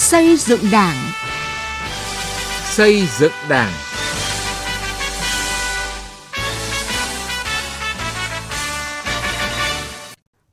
Xây 0.00 0.36
dựng 0.36 0.60
Đảng. 0.72 0.96
Xây 2.64 3.02
dựng 3.18 3.32
Đảng. 3.48 3.72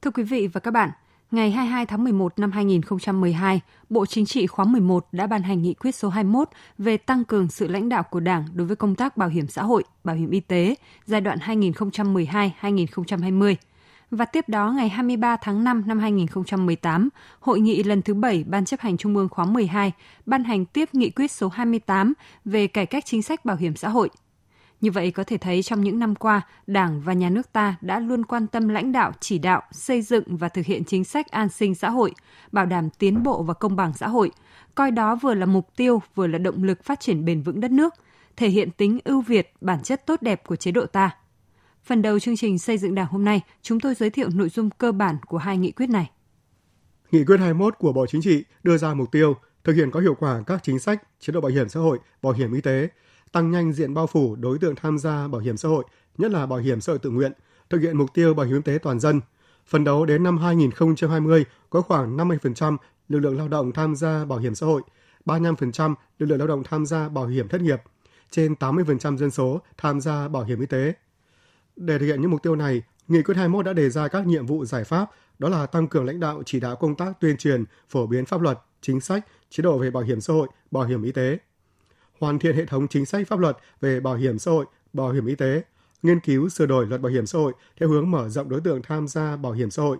Thưa 0.02 0.12
quý 0.12 0.23
vị 0.23 0.47
và 0.47 0.60
các 0.60 0.71
bạn, 0.71 0.89
ngày 1.31 1.52
22 1.52 1.86
tháng 1.86 2.04
11 2.04 2.40
năm 2.40 2.52
2012, 2.52 3.62
Bộ 3.90 4.06
Chính 4.06 4.26
trị 4.26 4.47
khóa 4.47 4.65
11 4.65 5.08
đã 5.12 5.28
ban 5.28 5.44
hành 5.44 5.62
nghị 5.62 5.74
quyết 5.74 5.96
số 5.96 6.10
21 6.10 6.50
về 6.78 6.98
tăng 6.98 7.26
cường 7.26 7.48
sự 7.48 7.68
lãnh 7.68 7.90
đạo 7.90 8.04
của 8.04 8.20
Đảng 8.20 8.46
đối 8.54 8.68
với 8.68 8.76
công 8.76 8.96
tác 8.96 9.18
bảo 9.18 9.29
hiểm 9.29 9.48
xã 9.48 9.64
hội, 9.64 9.84
bảo 10.04 10.16
hiểm 10.16 10.29
y 10.29 10.40
tế 10.40 10.76
giai 11.06 11.22
đoạn 11.22 11.40
2012-2020. 11.40 13.56
Và 14.12 14.26
tiếp 14.26 14.49
đó 14.49 14.71
ngày 14.71 14.89
23 14.89 15.37
tháng 15.37 15.63
5 15.63 15.83
năm 15.85 15.99
2018, 15.99 17.09
Hội 17.40 17.59
nghị 17.59 17.84
lần 17.84 18.02
thứ 18.02 18.13
7 18.13 18.44
Ban 18.48 18.66
chấp 18.66 18.80
hành 18.80 18.98
Trung 18.98 19.16
ương 19.16 19.30
khóa 19.30 19.45
12 19.45 19.91
ban 20.26 20.44
hành 20.44 20.66
tiếp 20.66 20.90
nghị 20.94 21.09
quyết 21.09 21.32
số 21.32 21.48
28 21.48 22.13
về 22.46 22.68
cải 22.68 22.85
cách 22.85 23.05
chính 23.05 23.22
sách 23.22 23.46
bảo 23.46 23.58
hiểm 23.58 23.76
xã 23.76 23.90
hội. 23.90 24.09
Như 24.82 24.91
vậy 24.91 25.12
có 25.12 25.23
thể 25.23 25.38
thấy 25.38 25.63
trong 25.63 25.82
những 25.82 25.99
năm 25.99 26.16
qua, 26.16 26.41
Đảng 26.68 27.02
và 27.02 27.13
Nhà 27.13 27.30
nước 27.30 27.54
ta 27.54 27.76
đã 27.82 27.99
luôn 27.99 28.26
quan 28.26 28.48
tâm 28.48 28.68
lãnh 28.68 28.91
đạo, 28.91 29.12
chỉ 29.20 29.40
đạo, 29.40 29.62
xây 29.72 30.02
dựng 30.02 30.38
và 30.38 30.49
thực 30.49 30.66
hiện 30.66 30.84
chính 30.84 31.04
sách 31.04 31.32
an 31.32 31.49
sinh 31.49 31.76
xã 31.76 31.90
hội, 31.90 32.12
bảo 32.52 32.66
đảm 32.66 32.90
tiến 32.90 33.24
bộ 33.24 33.44
và 33.44 33.54
công 33.54 33.76
bằng 33.76 33.94
xã 33.94 34.08
hội, 34.08 34.32
coi 34.76 34.91
đó 34.91 35.16
vừa 35.16 35.34
là 35.34 35.46
mục 35.46 35.76
tiêu, 35.76 36.02
vừa 36.16 36.27
là 36.27 36.38
động 36.38 36.63
lực 36.63 36.84
phát 36.84 36.99
triển 36.99 37.26
bền 37.26 37.41
vững 37.41 37.60
đất 37.60 37.71
nước, 37.71 37.94
thể 38.35 38.49
hiện 38.49 38.71
tính 38.71 38.99
ưu 39.04 39.21
việt, 39.21 39.54
bản 39.62 39.84
chất 39.84 40.05
tốt 40.05 40.21
đẹp 40.21 40.48
của 40.48 40.55
chế 40.55 40.71
độ 40.71 40.85
ta– 40.85 41.12
Phần 41.88 42.02
đầu 42.02 42.20
chương 42.20 42.38
trình 42.38 42.59
xây 42.59 42.77
dựng 42.77 42.96
Đảng 42.96 43.08
hôm 43.08 43.26
nay, 43.26 43.41
chúng 43.62 43.80
tôi 43.80 43.96
giới 43.96 44.09
thiệu 44.09 44.30
nội 44.34 44.50
dung 44.50 44.70
cơ 44.70 44.91
bản 44.91 45.18
của 45.27 45.38
hai 45.38 45.58
nghị 45.58 45.72
quyết 45.72 45.90
này. 45.90 46.12
Nghị 47.12 47.26
quyết 47.26 47.38
21 47.38 47.77
của 47.77 47.94
Bộ 47.94 48.05
Chính 48.05 48.22
trị 48.22 48.44
đưa 48.63 48.77
ra 48.77 48.94
mục 48.94 49.12
tiêu 49.12 49.36
thực 49.63 49.73
hiện 49.73 49.91
có 49.91 49.99
hiệu 49.99 50.15
quả 50.20 50.43
các 50.48 50.60
chính 50.63 50.80
sách 50.80 51.04
chế 51.20 51.34
độ 51.34 51.41
bảo 51.41 51.52
hiểm 51.52 51.70
xã 51.70 51.80
hội, 51.80 51.99
bảo 52.21 52.34
hiểm 52.34 52.54
y 52.54 52.62
tế, 52.62 52.88
tăng 53.32 53.52
nhanh 53.52 53.74
diện 53.74 53.93
bao 53.93 54.08
phủ 54.08 54.35
đối 54.35 54.60
tượng 54.60 54.76
tham 54.76 54.98
gia 54.98 55.27
bảo 55.27 55.41
hiểm 55.41 55.58
xã 55.58 55.70
hội, 55.70 55.84
nhất 56.18 56.32
là 56.32 56.46
bảo 56.46 56.60
hiểm 56.60 56.82
xã 56.82 56.91
hội 56.91 56.99
tự 56.99 57.10
nguyện, 57.10 57.32
thực 57.70 57.82
hiện 57.82 57.98
mục 57.98 58.13
tiêu 58.13 58.34
bảo 58.34 58.46
hiểm 58.46 58.55
y 58.55 58.62
tế 58.62 58.77
toàn 58.84 58.99
dân. 58.99 59.21
Phần 59.68 59.84
đấu 59.84 60.05
đến 60.05 60.24
năm 60.24 60.38
2020 60.38 61.46
có 61.70 61.82
khoảng 61.82 62.18
50% 62.18 62.77
lực 63.10 63.20
lượng 63.20 63.38
lao 63.38 63.48
động 63.48 63.71
tham 63.71 63.96
gia 63.96 64.25
bảo 64.25 64.39
hiểm 64.39 64.55
xã 64.55 64.65
hội, 64.65 64.81
35% 65.25 65.95
lực 66.19 66.25
lượng 66.25 66.38
lao 66.38 66.47
động 66.47 66.63
tham 66.63 66.85
gia 66.85 67.09
bảo 67.09 67.27
hiểm 67.27 67.47
thất 67.47 67.61
nghiệp, 67.61 67.81
trên 68.31 68.53
80% 68.53 69.17
dân 69.17 69.31
số 69.31 69.61
tham 69.77 70.02
gia 70.02 70.27
bảo 70.27 70.43
hiểm 70.43 70.59
y 70.59 70.65
tế. 70.65 70.93
Để 71.78 72.00
thực 72.00 72.06
hiện 72.06 72.22
những 72.22 72.31
mục 72.31 72.44
tiêu 72.44 72.56
này, 72.56 72.81
Nghị 73.08 73.22
quyết 73.22 73.38
21 73.38 73.66
đã 73.66 73.73
đề 73.73 73.89
ra 73.89 74.08
các 74.08 74.28
nhiệm 74.28 74.45
vụ 74.45 74.66
giải 74.66 74.83
pháp, 74.83 75.09
đó 75.39 75.50
là 75.50 75.66
tăng 75.66 75.88
cường 75.88 76.06
lãnh 76.06 76.20
đạo 76.20 76.44
chỉ 76.45 76.59
đạo 76.59 76.75
công 76.75 76.95
tác 76.95 77.20
tuyên 77.20 77.38
truyền, 77.38 77.64
phổ 77.89 78.08
biến 78.08 78.25
pháp 78.25 78.42
luật, 78.42 78.59
chính 78.81 79.02
sách, 79.02 79.25
chế 79.50 79.61
độ 79.61 79.78
về 79.78 79.92
bảo 79.92 80.03
hiểm 80.03 80.22
xã 80.22 80.33
hội, 80.33 80.48
bảo 80.72 80.83
hiểm 80.83 81.03
y 81.03 81.11
tế, 81.11 81.38
hoàn 82.20 82.39
thiện 82.39 82.55
hệ 82.55 82.66
thống 82.66 82.88
chính 82.88 83.05
sách 83.05 83.28
pháp 83.28 83.39
luật 83.39 83.58
về 83.81 84.00
bảo 84.00 84.16
hiểm 84.16 84.39
xã 84.39 84.52
hội, 84.52 84.66
bảo 84.94 85.11
hiểm 85.11 85.25
y 85.25 85.36
tế, 85.36 85.61
nghiên 86.03 86.20
cứu 86.20 86.50
sửa 86.50 86.66
đổi 86.66 86.86
luật 86.86 87.02
bảo 87.02 87.11
hiểm 87.11 87.25
xã 87.25 87.39
hội 87.39 87.53
theo 87.80 87.89
hướng 87.89 88.11
mở 88.11 88.30
rộng 88.30 88.50
đối 88.50 88.61
tượng 88.61 88.81
tham 88.81 89.08
gia 89.08 89.36
bảo 89.36 89.52
hiểm 89.52 89.72
xã 89.72 89.83
hội, 89.83 89.98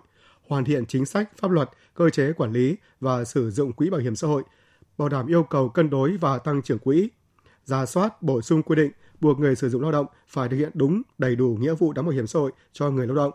hoàn 0.48 0.64
thiện 0.64 0.86
chính 0.86 1.06
sách 1.06 1.30
pháp 1.40 1.50
luật, 1.50 1.70
cơ 1.94 2.10
chế 2.10 2.32
quản 2.32 2.52
lý 2.52 2.76
và 3.00 3.24
sử 3.24 3.50
dụng 3.50 3.72
quỹ 3.72 3.90
bảo 3.90 4.00
hiểm 4.00 4.16
xã 4.16 4.28
hội, 4.28 4.42
bảo 4.98 5.08
đảm 5.08 5.26
yêu 5.26 5.42
cầu 5.42 5.68
cân 5.68 5.90
đối 5.90 6.16
và 6.16 6.38
tăng 6.38 6.62
trưởng 6.62 6.78
quỹ, 6.78 7.08
ra 7.64 7.86
soát 7.86 8.22
bổ 8.22 8.42
sung 8.42 8.62
quy 8.62 8.76
định 8.76 8.90
buộc 9.20 9.38
người 9.38 9.56
sử 9.56 9.68
dụng 9.68 9.82
lao 9.82 9.92
động 9.92 10.06
phải 10.28 10.48
thực 10.48 10.56
hiện 10.56 10.70
đúng, 10.74 11.02
đầy 11.18 11.36
đủ 11.36 11.56
nghĩa 11.60 11.74
vụ 11.74 11.92
đóng 11.92 12.04
bảo 12.06 12.12
hiểm 12.12 12.26
xã 12.26 12.38
hội 12.38 12.52
cho 12.72 12.90
người 12.90 13.06
lao 13.06 13.16
động. 13.16 13.32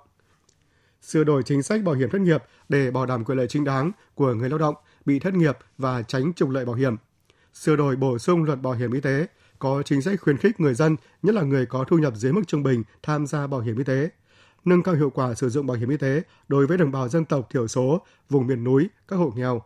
Sửa 1.01 1.23
đổi 1.23 1.43
chính 1.43 1.63
sách 1.63 1.83
bảo 1.83 1.95
hiểm 1.95 2.09
thất 2.09 2.21
nghiệp 2.21 2.43
để 2.69 2.91
bảo 2.91 3.05
đảm 3.05 3.25
quyền 3.25 3.37
lợi 3.37 3.47
chính 3.47 3.63
đáng 3.63 3.91
của 4.15 4.33
người 4.33 4.49
lao 4.49 4.59
động 4.59 4.75
bị 5.05 5.19
thất 5.19 5.33
nghiệp 5.33 5.57
và 5.77 6.01
tránh 6.01 6.33
trục 6.33 6.49
lợi 6.49 6.65
bảo 6.65 6.75
hiểm. 6.75 6.95
Sửa 7.53 7.75
đổi 7.75 7.95
bổ 7.95 8.17
sung 8.17 8.43
luật 8.43 8.61
bảo 8.61 8.73
hiểm 8.73 8.91
y 8.91 9.01
tế 9.01 9.27
có 9.59 9.83
chính 9.85 10.01
sách 10.01 10.21
khuyến 10.21 10.37
khích 10.37 10.59
người 10.59 10.73
dân, 10.73 10.95
nhất 11.21 11.35
là 11.35 11.41
người 11.41 11.65
có 11.65 11.83
thu 11.83 11.97
nhập 11.97 12.13
dưới 12.15 12.33
mức 12.33 12.41
trung 12.47 12.63
bình 12.63 12.83
tham 13.03 13.27
gia 13.27 13.47
bảo 13.47 13.59
hiểm 13.59 13.77
y 13.77 13.83
tế, 13.83 14.09
nâng 14.65 14.83
cao 14.83 14.95
hiệu 14.95 15.09
quả 15.09 15.33
sử 15.33 15.49
dụng 15.49 15.67
bảo 15.67 15.77
hiểm 15.77 15.89
y 15.89 15.97
tế 15.97 16.21
đối 16.47 16.67
với 16.67 16.77
đồng 16.77 16.91
bào 16.91 17.09
dân 17.09 17.25
tộc 17.25 17.47
thiểu 17.49 17.67
số, 17.67 18.05
vùng 18.29 18.47
miền 18.47 18.63
núi, 18.63 18.89
các 19.07 19.15
hộ 19.15 19.33
nghèo, 19.35 19.61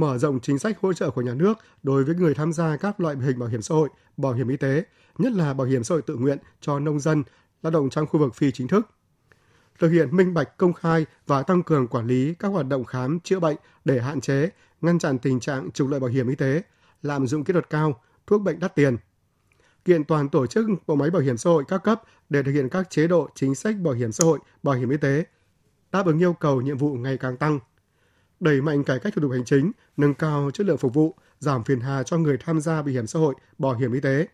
mở 0.00 0.18
rộng 0.18 0.40
chính 0.40 0.58
sách 0.58 0.78
hỗ 0.80 0.92
trợ 0.92 1.10
của 1.10 1.22
nhà 1.22 1.34
nước 1.34 1.58
đối 1.82 2.04
với 2.04 2.14
người 2.14 2.34
tham 2.34 2.52
gia 2.52 2.76
các 2.76 3.00
loại 3.00 3.16
hình 3.16 3.38
bảo 3.38 3.48
hiểm 3.48 3.62
xã 3.62 3.74
hội, 3.74 3.88
bảo 4.16 4.32
hiểm 4.32 4.48
y 4.48 4.56
tế, 4.56 4.84
nhất 5.18 5.32
là 5.32 5.54
bảo 5.54 5.66
hiểm 5.66 5.84
xã 5.84 5.94
hội 5.94 6.02
tự 6.02 6.16
nguyện 6.16 6.38
cho 6.60 6.78
nông 6.78 7.00
dân, 7.00 7.22
lao 7.62 7.70
động 7.70 7.90
trong 7.90 8.06
khu 8.06 8.20
vực 8.20 8.34
phi 8.34 8.50
chính 8.52 8.68
thức. 8.68 8.88
Thực 9.78 9.88
hiện 9.88 10.16
minh 10.16 10.34
bạch 10.34 10.56
công 10.56 10.72
khai 10.72 11.06
và 11.26 11.42
tăng 11.42 11.62
cường 11.62 11.88
quản 11.88 12.06
lý 12.06 12.34
các 12.34 12.48
hoạt 12.48 12.66
động 12.66 12.84
khám 12.84 13.20
chữa 13.20 13.40
bệnh 13.40 13.56
để 13.84 14.00
hạn 14.00 14.20
chế, 14.20 14.50
ngăn 14.80 14.98
chặn 14.98 15.18
tình 15.18 15.40
trạng 15.40 15.70
trục 15.70 15.88
lợi 15.88 16.00
bảo 16.00 16.10
hiểm 16.10 16.28
y 16.28 16.34
tế, 16.34 16.62
lạm 17.02 17.26
dụng 17.26 17.44
kỹ 17.44 17.52
thuật 17.52 17.70
cao, 17.70 18.00
thuốc 18.26 18.42
bệnh 18.42 18.60
đắt 18.60 18.74
tiền. 18.74 18.96
Kiện 19.84 20.04
toàn 20.04 20.28
tổ 20.28 20.46
chức 20.46 20.66
bộ 20.86 20.94
máy 20.94 21.10
bảo 21.10 21.22
hiểm 21.22 21.36
xã 21.36 21.50
hội 21.50 21.64
các 21.68 21.78
cấp 21.78 22.02
để 22.28 22.42
thực 22.42 22.52
hiện 22.52 22.68
các 22.68 22.90
chế 22.90 23.06
độ 23.06 23.28
chính 23.34 23.54
sách 23.54 23.76
bảo 23.82 23.94
hiểm 23.94 24.12
xã 24.12 24.24
hội, 24.24 24.38
bảo 24.62 24.74
hiểm 24.74 24.90
y 24.90 24.96
tế, 24.96 25.24
đáp 25.92 26.06
ứng 26.06 26.18
yêu 26.18 26.32
cầu 26.32 26.60
nhiệm 26.60 26.76
vụ 26.76 26.94
ngày 26.94 27.16
càng 27.18 27.36
tăng. 27.36 27.58
Đẩy 28.40 28.60
mạnh 28.60 28.84
cải 28.84 28.98
cách 28.98 29.14
thủ 29.14 29.22
tục 29.22 29.30
hành 29.32 29.44
chính, 29.44 29.72
nâng 29.96 30.14
cao 30.14 30.50
chất 30.54 30.66
lượng 30.66 30.78
phục 30.78 30.94
vụ, 30.94 31.14
giảm 31.38 31.64
phiền 31.64 31.80
hà 31.80 32.02
cho 32.02 32.18
người 32.18 32.36
tham 32.36 32.60
gia 32.60 32.82
bảo 32.82 32.92
hiểm 32.92 33.06
xã 33.06 33.18
hội, 33.18 33.34
bảo 33.58 33.74
hiểm 33.74 33.92
y 33.92 34.00
tế 34.00 34.26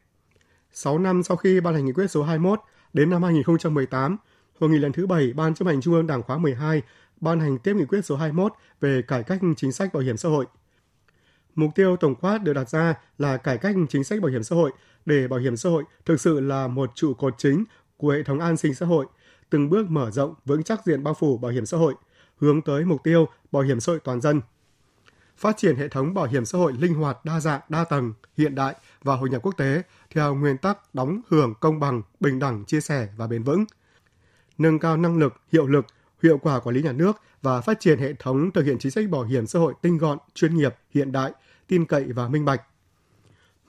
6 0.72 0.98
năm 0.98 1.22
sau 1.22 1.37
khi 1.37 1.60
ban 1.60 1.75
hành 1.75 1.84
nghị 1.84 1.92
quyết 1.92 2.10
số 2.10 2.22
21, 2.22 2.60
đến 2.92 3.10
năm 3.10 3.22
2018, 3.22 4.16
Hội 4.60 4.70
nghị 4.70 4.78
lần 4.78 4.92
thứ 4.92 5.06
7 5.06 5.32
Ban 5.32 5.54
chấp 5.54 5.66
hành 5.66 5.81
Trung 5.81 5.94
ương 5.94 6.06
Đảng 6.06 6.22
khóa 6.22 6.38
12 6.38 6.82
ban 7.20 7.41
hành 7.41 7.59
tiếp 7.59 7.76
nghị 7.76 7.84
quyết 7.84 8.04
số 8.04 8.16
21 8.16 8.53
về 8.81 9.03
cải 9.03 9.22
cách 9.22 9.41
chính 9.56 9.72
sách 9.72 9.92
bảo 9.92 10.03
hiểm 10.03 10.16
xã 10.16 10.28
hội. 10.28 10.47
Mục 11.54 11.71
tiêu 11.75 11.97
tổng 11.97 12.15
quát 12.15 12.38
được 12.42 12.53
đặt 12.53 12.69
ra 12.69 12.94
là 13.19 13.36
cải 13.36 13.59
cách 13.59 13.75
chính 13.88 14.04
sách 14.04 14.21
bảo 14.21 14.31
hiểm 14.31 14.42
xã 14.42 14.56
hội 14.56 14.72
để 15.06 15.28
bảo 15.28 15.41
hiểm 15.41 15.56
xã 15.56 15.71
hội 15.71 15.84
thực 16.04 16.21
sự 16.21 16.41
là 16.41 16.69
một 16.69 16.91
trụ 16.94 17.15
cột 17.15 17.34
chính 17.38 17.65
của 17.97 18.10
hệ 18.10 18.22
thống 18.22 18.41
an 18.41 18.56
sinh 18.56 18.75
xã 18.75 18.86
hội, 18.86 19.06
từng 19.50 19.71
bước 19.71 19.91
mở 19.91 20.10
rộng 20.10 20.34
vững 20.44 20.62
chắc 20.62 20.84
diện 20.86 21.03
bao 21.03 21.15
phủ 21.15 21.38
bảo 21.38 21.53
hiểm 21.53 21.66
xã 21.66 21.76
hội, 21.76 21.94
hướng 22.41 22.62
tới 22.62 22.84
mục 22.84 23.05
tiêu 23.05 23.28
bảo 23.53 23.62
hiểm 23.62 23.81
xã 23.81 23.93
hội 23.93 24.00
toàn 24.05 24.21
dân. 24.21 24.41
Phát 25.37 25.56
triển 25.56 25.77
hệ 25.77 25.89
thống 25.89 26.15
bảo 26.15 26.27
hiểm 26.27 26.45
xã 26.45 26.59
hội 26.59 26.72
linh 26.72 26.95
hoạt, 26.95 27.25
đa 27.25 27.41
dạng, 27.41 27.61
đa 27.69 27.84
tầng, 27.84 28.12
hiện 28.37 28.55
đại 28.55 28.75
và 29.03 29.17
hội 29.17 29.31
nhập 29.31 29.43
quốc 29.43 29.55
tế 29.56 29.83
theo 30.11 30.34
nguyên 30.34 30.59
tắc 30.59 30.95
đóng 30.95 31.21
hưởng 31.28 31.55
công 31.61 31.81
bằng, 31.81 32.03
bình 32.21 32.39
đẳng, 32.39 32.65
chia 32.65 32.81
sẻ 32.81 33.09
và 33.17 33.27
bền 33.27 33.43
vững. 33.43 33.65
Nâng 34.59 34.78
cao 34.78 34.97
năng 34.97 35.19
lực, 35.19 35.34
hiệu 35.53 35.67
lực, 35.67 35.87
hiệu 36.22 36.39
quả 36.39 36.61
quản 36.61 36.77
lý 36.77 36.83
nhà 36.83 36.93
nước 36.93 37.17
và 37.43 37.61
phát 37.61 37.81
triển 37.81 37.99
hệ 37.99 38.12
thống 38.19 38.51
thực 38.51 38.65
hiện 38.65 38.78
chính 38.78 38.93
sách 38.93 39.09
bảo 39.11 39.22
hiểm 39.22 39.47
xã 39.47 39.59
hội 39.59 39.75
tinh 39.83 39.99
gọn, 39.99 40.19
chuyên 40.34 40.56
nghiệp, 40.56 40.75
hiện 40.91 41.12
đại, 41.12 41.33
tin 41.66 41.84
cậy 41.84 42.05
và 42.05 42.28
minh 42.28 42.45
bạch. 42.45 42.62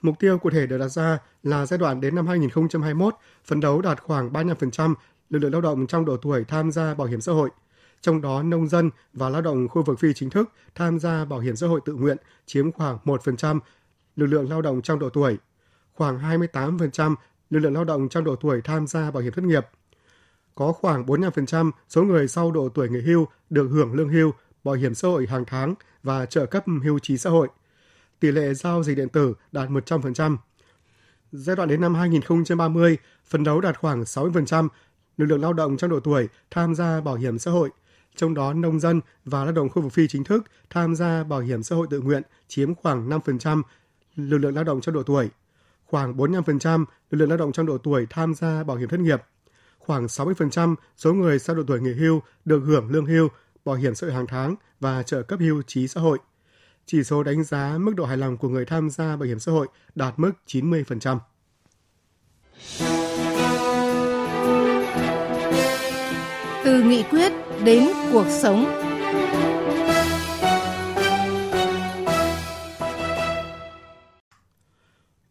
Mục 0.02 0.18
tiêu 0.18 0.38
cụ 0.38 0.50
thể 0.50 0.66
được 0.66 0.78
đặt 0.78 0.88
ra 0.88 1.18
là 1.42 1.66
giai 1.66 1.78
đoạn 1.78 2.00
đến 2.00 2.14
năm 2.14 2.26
2021, 2.26 3.14
phấn 3.44 3.60
đấu 3.60 3.82
đạt 3.82 4.02
khoảng 4.02 4.32
35% 4.32 4.94
lực 5.30 5.38
lượng 5.38 5.52
lao 5.52 5.60
động 5.60 5.86
trong 5.86 6.04
độ 6.04 6.16
tuổi 6.16 6.44
tham 6.44 6.70
gia 6.72 6.94
bảo 6.94 7.08
hiểm 7.08 7.20
xã 7.20 7.32
hội. 7.32 7.50
Trong 8.00 8.20
đó, 8.20 8.42
nông 8.42 8.68
dân 8.68 8.90
và 9.12 9.28
lao 9.28 9.42
động 9.42 9.68
khu 9.68 9.82
vực 9.82 9.98
phi 10.00 10.12
chính 10.14 10.30
thức 10.30 10.52
tham 10.74 10.98
gia 10.98 11.24
bảo 11.24 11.38
hiểm 11.38 11.56
xã 11.56 11.66
hội 11.66 11.80
tự 11.84 11.94
nguyện 11.94 12.16
chiếm 12.46 12.72
khoảng 12.72 12.98
1% 13.04 13.60
lực 14.16 14.26
lượng 14.26 14.50
lao 14.50 14.62
động 14.62 14.82
trong 14.82 14.98
độ 14.98 15.08
tuổi, 15.08 15.38
khoảng 15.92 16.18
28% 16.18 17.14
lực 17.50 17.58
lượng 17.58 17.74
lao 17.74 17.84
động 17.84 18.08
trong 18.08 18.24
độ 18.24 18.36
tuổi 18.36 18.60
tham 18.64 18.86
gia 18.86 19.10
bảo 19.10 19.22
hiểm 19.22 19.32
thất 19.32 19.44
nghiệp. 19.44 19.66
Có 20.54 20.72
khoảng 20.72 21.06
45% 21.06 21.70
số 21.88 22.02
người 22.02 22.28
sau 22.28 22.52
độ 22.52 22.68
tuổi 22.68 22.88
nghỉ 22.88 23.00
hưu 23.00 23.26
được 23.50 23.68
hưởng 23.68 23.94
lương 23.94 24.08
hưu, 24.08 24.32
bảo 24.64 24.74
hiểm 24.74 24.94
xã 24.94 25.08
hội 25.08 25.26
hàng 25.26 25.44
tháng 25.44 25.74
và 26.02 26.26
trợ 26.26 26.46
cấp 26.46 26.64
hưu 26.84 26.98
trí 26.98 27.18
xã 27.18 27.30
hội. 27.30 27.48
Tỷ 28.20 28.30
lệ 28.30 28.54
giao 28.54 28.82
dịch 28.82 28.96
điện 28.96 29.08
tử 29.08 29.34
đạt 29.52 29.68
100%. 29.68 30.36
Giai 31.32 31.56
đoạn 31.56 31.68
đến 31.68 31.80
năm 31.80 31.94
2030, 31.94 32.96
phấn 33.24 33.44
đấu 33.44 33.60
đạt 33.60 33.78
khoảng 33.78 34.02
60% 34.02 34.68
lực 35.16 35.26
lượng 35.26 35.40
lao 35.40 35.52
động 35.52 35.76
trong 35.76 35.90
độ 35.90 36.00
tuổi 36.00 36.28
tham 36.50 36.74
gia 36.74 37.00
bảo 37.00 37.14
hiểm 37.14 37.38
xã 37.38 37.50
hội, 37.50 37.70
trong 38.16 38.34
đó 38.34 38.52
nông 38.52 38.80
dân 38.80 39.00
và 39.24 39.44
lao 39.44 39.52
động 39.52 39.68
khu 39.68 39.82
vực 39.82 39.92
phi 39.92 40.08
chính 40.08 40.24
thức 40.24 40.44
tham 40.70 40.94
gia 40.94 41.24
bảo 41.24 41.40
hiểm 41.40 41.62
xã 41.62 41.76
hội 41.76 41.86
tự 41.90 42.00
nguyện 42.00 42.22
chiếm 42.48 42.74
khoảng 42.74 43.08
5% 43.08 43.62
lực 44.16 44.38
lượng 44.38 44.54
lao 44.54 44.64
động 44.64 44.80
trong 44.80 44.94
độ 44.94 45.02
tuổi, 45.02 45.28
khoảng 45.84 46.16
45% 46.16 46.84
lực 47.10 47.18
lượng 47.18 47.28
lao 47.28 47.38
động 47.38 47.52
trong 47.52 47.66
độ 47.66 47.78
tuổi 47.78 48.06
tham 48.10 48.34
gia 48.34 48.64
bảo 48.64 48.76
hiểm 48.76 48.88
thất 48.88 49.00
nghiệp, 49.00 49.22
khoảng 49.78 50.06
60% 50.06 50.74
số 50.96 51.14
người 51.14 51.38
sau 51.38 51.56
độ 51.56 51.62
tuổi 51.66 51.80
nghỉ 51.80 51.92
hưu 51.92 52.22
được 52.44 52.60
hưởng 52.60 52.90
lương 52.90 53.06
hưu, 53.06 53.28
bảo 53.64 53.76
hiểm 53.76 53.94
xã 53.94 54.06
hội 54.06 54.14
hàng 54.14 54.26
tháng 54.26 54.54
và 54.80 55.02
trợ 55.02 55.22
cấp 55.22 55.40
hưu 55.40 55.62
trí 55.62 55.88
xã 55.88 56.00
hội. 56.00 56.18
Chỉ 56.86 57.04
số 57.04 57.22
đánh 57.22 57.44
giá 57.44 57.78
mức 57.78 57.92
độ 57.96 58.04
hài 58.04 58.16
lòng 58.16 58.36
của 58.36 58.48
người 58.48 58.64
tham 58.64 58.90
gia 58.90 59.16
bảo 59.16 59.26
hiểm 59.26 59.38
xã 59.38 59.52
hội 59.52 59.66
đạt 59.94 60.14
mức 60.18 60.32
90%. 60.46 61.18
Từ 66.64 66.82
nghị 66.82 67.02
quyết 67.02 67.45
đến 67.64 67.88
cuộc 68.12 68.26
sống 68.28 68.64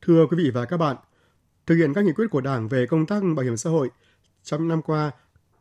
Thưa 0.02 0.26
quý 0.30 0.38
vị 0.38 0.52
và 0.54 0.66
các 0.66 0.78
bạn, 0.78 0.96
thực 1.66 1.76
hiện 1.76 1.94
các 1.94 2.06
nghị 2.06 2.12
quyết 2.14 2.26
của 2.32 2.42
Đảng 2.42 2.68
về 2.68 2.86
công 2.86 3.06
tác 3.06 3.24
bảo 3.36 3.44
hiểm 3.46 3.58
xã 3.58 3.70
hội, 3.70 3.90
trong 4.44 4.68
năm 4.68 4.82
qua, 4.82 5.12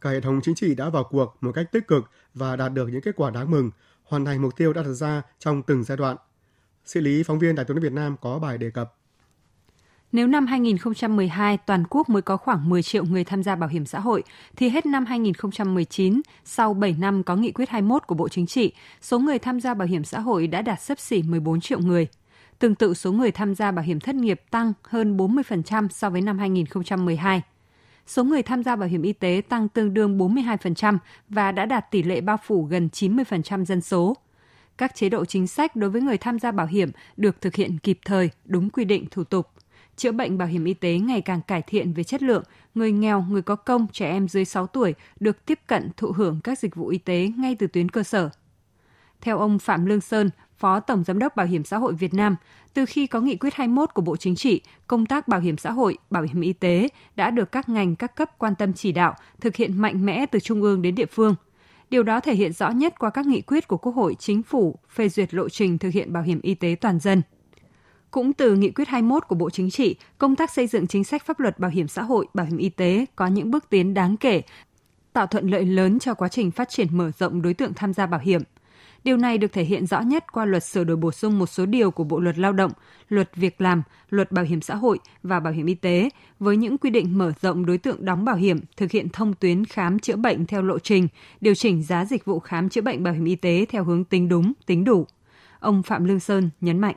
cả 0.01 0.11
hệ 0.11 0.21
thống 0.21 0.41
chính 0.43 0.55
trị 0.55 0.75
đã 0.75 0.89
vào 0.89 1.05
cuộc 1.11 1.37
một 1.41 1.53
cách 1.53 1.73
tích 1.73 1.89
cực 1.89 2.05
và 2.35 2.57
đạt 2.57 2.73
được 2.73 2.89
những 2.89 3.01
kết 3.01 3.17
quả 3.17 3.31
đáng 3.31 3.51
mừng, 3.51 3.71
hoàn 4.05 4.25
thành 4.25 4.43
mục 4.43 4.57
tiêu 4.57 4.73
đã 4.73 4.83
đặt 4.83 4.93
ra 4.93 5.23
trong 5.39 5.63
từng 5.63 5.85
giai 5.85 5.97
đoạn. 5.97 6.17
Sĩ 6.85 7.01
lý 7.01 7.23
phóng 7.23 7.39
viên 7.39 7.55
Đài 7.55 7.65
tiếng 7.65 7.81
Việt 7.81 7.93
Nam 7.93 8.17
có 8.21 8.39
bài 8.39 8.59
đề 8.59 8.71
cập. 8.71 8.95
Nếu 10.15 10.27
năm 10.27 10.47
2012 10.47 11.59
toàn 11.59 11.85
quốc 11.91 12.09
mới 12.09 12.23
có 12.23 12.37
khoảng 12.37 12.69
10 12.69 12.83
triệu 12.83 13.05
người 13.05 13.25
tham 13.25 13.43
gia 13.43 13.57
bảo 13.57 13.69
hiểm 13.69 13.87
xã 13.87 14.01
hội, 14.01 14.23
thì 14.57 14.69
hết 14.69 14.87
năm 14.87 15.07
2019, 15.07 16.21
sau 16.45 16.75
7 16.75 16.97
năm 16.99 17.23
có 17.23 17.37
nghị 17.37 17.53
quyết 17.53 17.69
21 17.69 18.07
của 18.07 18.15
Bộ 18.15 18.29
Chính 18.29 18.47
trị, 18.47 18.73
số 19.01 19.19
người 19.19 19.39
tham 19.39 19.61
gia 19.61 19.75
bảo 19.75 19.89
hiểm 19.89 20.05
xã 20.05 20.21
hội 20.21 20.47
đã 20.47 20.63
đạt 20.63 20.83
sấp 20.83 20.99
xỉ 20.99 21.23
14 21.23 21.61
triệu 21.61 21.79
người. 21.79 22.07
Tương 22.59 22.75
tự 22.75 22.95
số 22.95 23.13
người 23.13 23.31
tham 23.31 23.55
gia 23.55 23.71
bảo 23.71 23.85
hiểm 23.85 24.01
thất 24.01 24.15
nghiệp 24.15 24.41
tăng 24.51 24.73
hơn 24.83 25.17
40% 25.17 25.89
so 25.89 26.11
với 26.11 26.21
năm 26.21 26.39
2012. 26.39 27.43
Số 28.07 28.25
người 28.25 28.43
tham 28.43 28.63
gia 28.63 28.77
bảo 28.77 28.89
hiểm 28.89 29.03
y 29.03 29.13
tế 29.13 29.43
tăng 29.49 29.69
tương 29.69 29.95
đương 29.95 30.19
42% 30.19 30.99
và 31.29 31.53
đã 31.53 31.67
đạt 31.67 31.91
tỷ 31.91 32.03
lệ 32.03 32.21
bao 32.21 32.39
phủ 32.45 32.65
gần 32.65 32.89
90% 32.93 33.65
dân 33.65 33.81
số. 33.81 34.17
Các 34.79 34.95
chế 34.95 35.09
độ 35.09 35.25
chính 35.25 35.47
sách 35.47 35.77
đối 35.77 35.91
với 35.91 36.01
người 36.01 36.19
tham 36.19 36.39
gia 36.39 36.53
bảo 36.53 36.67
hiểm 36.67 36.91
được 37.17 37.41
thực 37.41 37.55
hiện 37.55 37.79
kịp 37.79 37.99
thời, 38.05 38.31
đúng 38.45 38.71
quy 38.71 38.85
định 38.85 39.07
thủ 39.11 39.25
tục 39.25 39.47
chữa 39.97 40.13
bệnh 40.13 40.39
bảo 40.39 40.49
hiểm 40.49 40.65
y 40.65 40.75
tế 40.75 40.99
ngày 40.99 41.21
càng 41.21 41.41
cải 41.43 41.63
thiện 41.63 41.93
về 41.93 42.05
chất 42.05 42.23
lượng, 42.23 42.45
người 42.75 42.93
nghèo, 42.93 43.23
người 43.23 43.43
có 43.43 43.57
công, 43.57 43.87
trẻ 43.93 44.11
em 44.11 44.29
dưới 44.29 44.45
6 44.45 44.67
tuổi 44.67 44.95
được 45.21 45.47
tiếp 45.47 45.59
cận 45.67 45.91
thụ 45.97 46.13
hưởng 46.13 46.41
các 46.45 46.59
dịch 46.59 46.75
vụ 46.75 46.89
y 46.89 46.99
tế 46.99 47.31
ngay 47.37 47.55
từ 47.55 47.67
tuyến 47.67 47.89
cơ 47.89 48.03
sở. 48.03 48.31
Theo 49.21 49.39
ông 49.39 49.59
Phạm 49.59 49.87
Lương 49.87 50.01
Sơn, 50.01 50.31
Phó 50.59 50.81
Tổng 50.81 51.05
Giám 51.05 51.19
đốc 51.19 51.37
Bảo 51.37 51.47
hiểm 51.47 51.65
xã 51.65 51.79
hội 51.79 51.93
Việt 51.93 52.15
Nam, 52.15 52.37
từ 52.75 52.87
khi 52.87 53.07
có 53.07 53.21
nghị 53.21 53.37
quyết 53.37 53.55
21 53.55 53.95
của 53.95 54.03
Bộ 54.03 54.17
Chính 54.17 54.37
trị, 54.37 54.61
công 54.87 55.07
tác 55.07 55.29
bảo 55.29 55.41
hiểm 55.41 55.57
xã 55.57 55.71
hội, 55.71 55.99
bảo 56.11 56.23
hiểm 56.23 56.41
y 56.41 56.53
tế 56.53 56.89
đã 57.17 57.31
được 57.31 57.53
các 57.53 57.69
ngành 57.69 57.97
các 57.97 58.17
cấp 58.17 58.31
quan 58.39 58.55
tâm 58.55 58.73
chỉ 58.73 58.93
đạo, 58.93 59.15
thực 59.41 59.57
hiện 59.57 59.81
mạnh 59.81 60.07
mẽ 60.07 60.27
từ 60.27 60.41
trung 60.41 60.63
ương 60.63 60.83
đến 60.83 60.95
địa 60.95 61.07
phương. 61.07 61.35
Điều 61.91 62.03
đó 62.03 62.21
thể 62.21 62.35
hiện 62.35 62.53
rõ 62.53 62.71
nhất 62.71 62.95
qua 62.99 63.11
các 63.11 63.27
nghị 63.27 63.41
quyết 63.41 63.69
của 63.69 63.77
Quốc 63.77 63.95
hội, 63.95 64.15
Chính 64.19 64.43
phủ 64.43 64.79
phê 64.89 65.09
duyệt 65.09 65.35
lộ 65.35 65.49
trình 65.49 65.79
thực 65.79 65.93
hiện 65.93 66.13
bảo 66.13 66.23
hiểm 66.23 66.41
y 66.41 66.55
tế 66.55 66.77
toàn 66.81 67.01
dân. 67.01 67.23
Cũng 68.15 68.33
từ 68.33 68.55
nghị 68.55 68.71
quyết 68.71 68.89
21 68.89 69.29
của 69.29 69.35
Bộ 69.35 69.51
Chính 69.51 69.71
trị, 69.71 69.97
công 70.19 70.37
tác 70.37 70.51
xây 70.51 70.67
dựng 70.67 70.87
chính 70.87 71.05
sách 71.05 71.27
pháp 71.27 71.41
luật 71.41 71.59
bảo 71.59 71.71
hiểm 71.71 71.89
xã 71.89 72.03
hội, 72.03 72.27
bảo 72.35 72.47
hiểm 72.47 72.57
y 72.57 72.69
tế 72.69 73.07
có 73.17 73.27
những 73.27 73.51
bước 73.51 73.65
tiến 73.71 73.95
đáng 73.95 74.17
kể, 74.17 74.43
tạo 75.13 75.27
thuận 75.27 75.49
lợi 75.49 75.65
lớn 75.65 75.99
cho 75.99 76.15
quá 76.15 76.29
trình 76.29 76.51
phát 76.51 76.69
triển 76.69 76.87
mở 76.91 77.11
rộng 77.19 77.43
đối 77.43 77.55
tượng 77.55 77.75
tham 77.75 77.93
gia 77.93 78.07
bảo 78.07 78.21
hiểm. 78.21 78.41
Điều 79.05 79.17
này 79.17 79.39
được 79.39 79.53
thể 79.53 79.65
hiện 79.65 79.87
rõ 79.87 80.01
nhất 80.01 80.33
qua 80.33 80.45
luật 80.45 80.65
sửa 80.65 80.85
đổi 80.85 80.97
bổ 80.97 81.13
sung 81.13 81.39
một 81.39 81.47
số 81.47 81.67
điều 81.67 81.91
của 81.91 82.05
Bộ 82.05 82.21
luật 82.21 82.39
Lao 82.39 82.53
động, 82.53 82.73
luật 83.09 83.37
việc 83.37 83.61
làm, 83.61 83.83
luật 84.11 84.33
bảo 84.33 84.45
hiểm 84.45 84.61
xã 84.61 84.75
hội 84.75 84.99
và 85.23 85.41
bảo 85.41 85.53
hiểm 85.53 85.67
y 85.67 85.75
tế 85.75 86.09
với 86.39 86.57
những 86.57 86.79
quy 86.79 86.91
định 86.91 87.19
mở 87.19 87.33
rộng 87.41 87.67
đối 87.67 87.79
tượng 87.79 88.05
đóng 88.05 88.25
bảo 88.25 88.37
hiểm, 88.37 88.61
thực 88.77 88.91
hiện 88.91 89.09
thông 89.09 89.35
tuyến 89.35 89.65
khám 89.65 89.99
chữa 89.99 90.17
bệnh 90.17 90.47
theo 90.47 90.63
lộ 90.63 90.79
trình, 90.79 91.09
điều 91.41 91.55
chỉnh 91.55 91.83
giá 91.83 92.05
dịch 92.05 92.25
vụ 92.25 92.41
khám 92.41 92.69
chữa 92.69 92.83
bệnh 92.83 93.03
bảo 93.03 93.15
hiểm 93.15 93.25
y 93.25 93.37
tế 93.37 93.67
theo 93.69 93.85
hướng 93.85 94.05
tính 94.05 94.29
đúng, 94.29 94.53
tính 94.67 94.85
đủ. 94.85 95.07
Ông 95.61 95.83
Phạm 95.83 96.05
Lương 96.05 96.21
Sơn 96.21 96.51
nhấn 96.61 96.79
mạnh. 96.79 96.97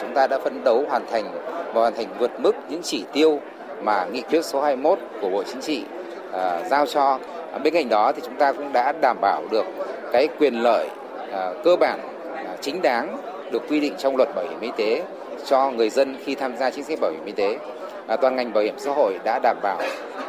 Chúng 0.00 0.14
ta 0.14 0.26
đã 0.26 0.38
phấn 0.38 0.64
đấu 0.64 0.84
hoàn 0.88 1.02
thành 1.10 1.24
và 1.66 1.80
hoàn 1.80 1.94
thành 1.94 2.06
vượt 2.18 2.40
mức 2.40 2.56
những 2.68 2.80
chỉ 2.82 3.04
tiêu 3.12 3.40
mà 3.82 4.06
nghị 4.12 4.22
quyết 4.22 4.44
số 4.44 4.60
21 4.60 4.98
của 5.20 5.30
Bộ 5.30 5.42
Chính 5.42 5.60
trị 5.60 5.84
à, 6.32 6.60
giao 6.70 6.86
cho. 6.86 7.18
À, 7.52 7.58
bên 7.58 7.74
cạnh 7.74 7.88
đó 7.88 8.12
thì 8.12 8.22
chúng 8.24 8.36
ta 8.36 8.52
cũng 8.52 8.72
đã 8.72 8.92
đảm 9.00 9.16
bảo 9.20 9.42
được 9.50 9.66
cái 10.12 10.28
quyền 10.38 10.54
lợi 10.54 10.88
à, 11.32 11.52
cơ 11.64 11.76
bản 11.76 12.00
à, 12.34 12.56
chính 12.60 12.82
đáng 12.82 13.16
được 13.52 13.62
quy 13.68 13.80
định 13.80 13.94
trong 13.98 14.16
luật 14.16 14.28
bảo 14.34 14.44
hiểm 14.48 14.60
y 14.60 14.70
tế 14.76 15.02
cho 15.46 15.70
người 15.70 15.90
dân 15.90 16.16
khi 16.24 16.34
tham 16.34 16.56
gia 16.56 16.70
chính 16.70 16.84
sách 16.84 17.00
bảo 17.00 17.10
hiểm 17.10 17.24
y 17.24 17.32
tế. 17.32 17.58
À, 18.06 18.16
toàn 18.16 18.36
ngành 18.36 18.52
bảo 18.52 18.64
hiểm 18.64 18.74
xã 18.78 18.92
hội 18.92 19.18
đã 19.24 19.38
đảm 19.42 19.56
bảo 19.62 19.78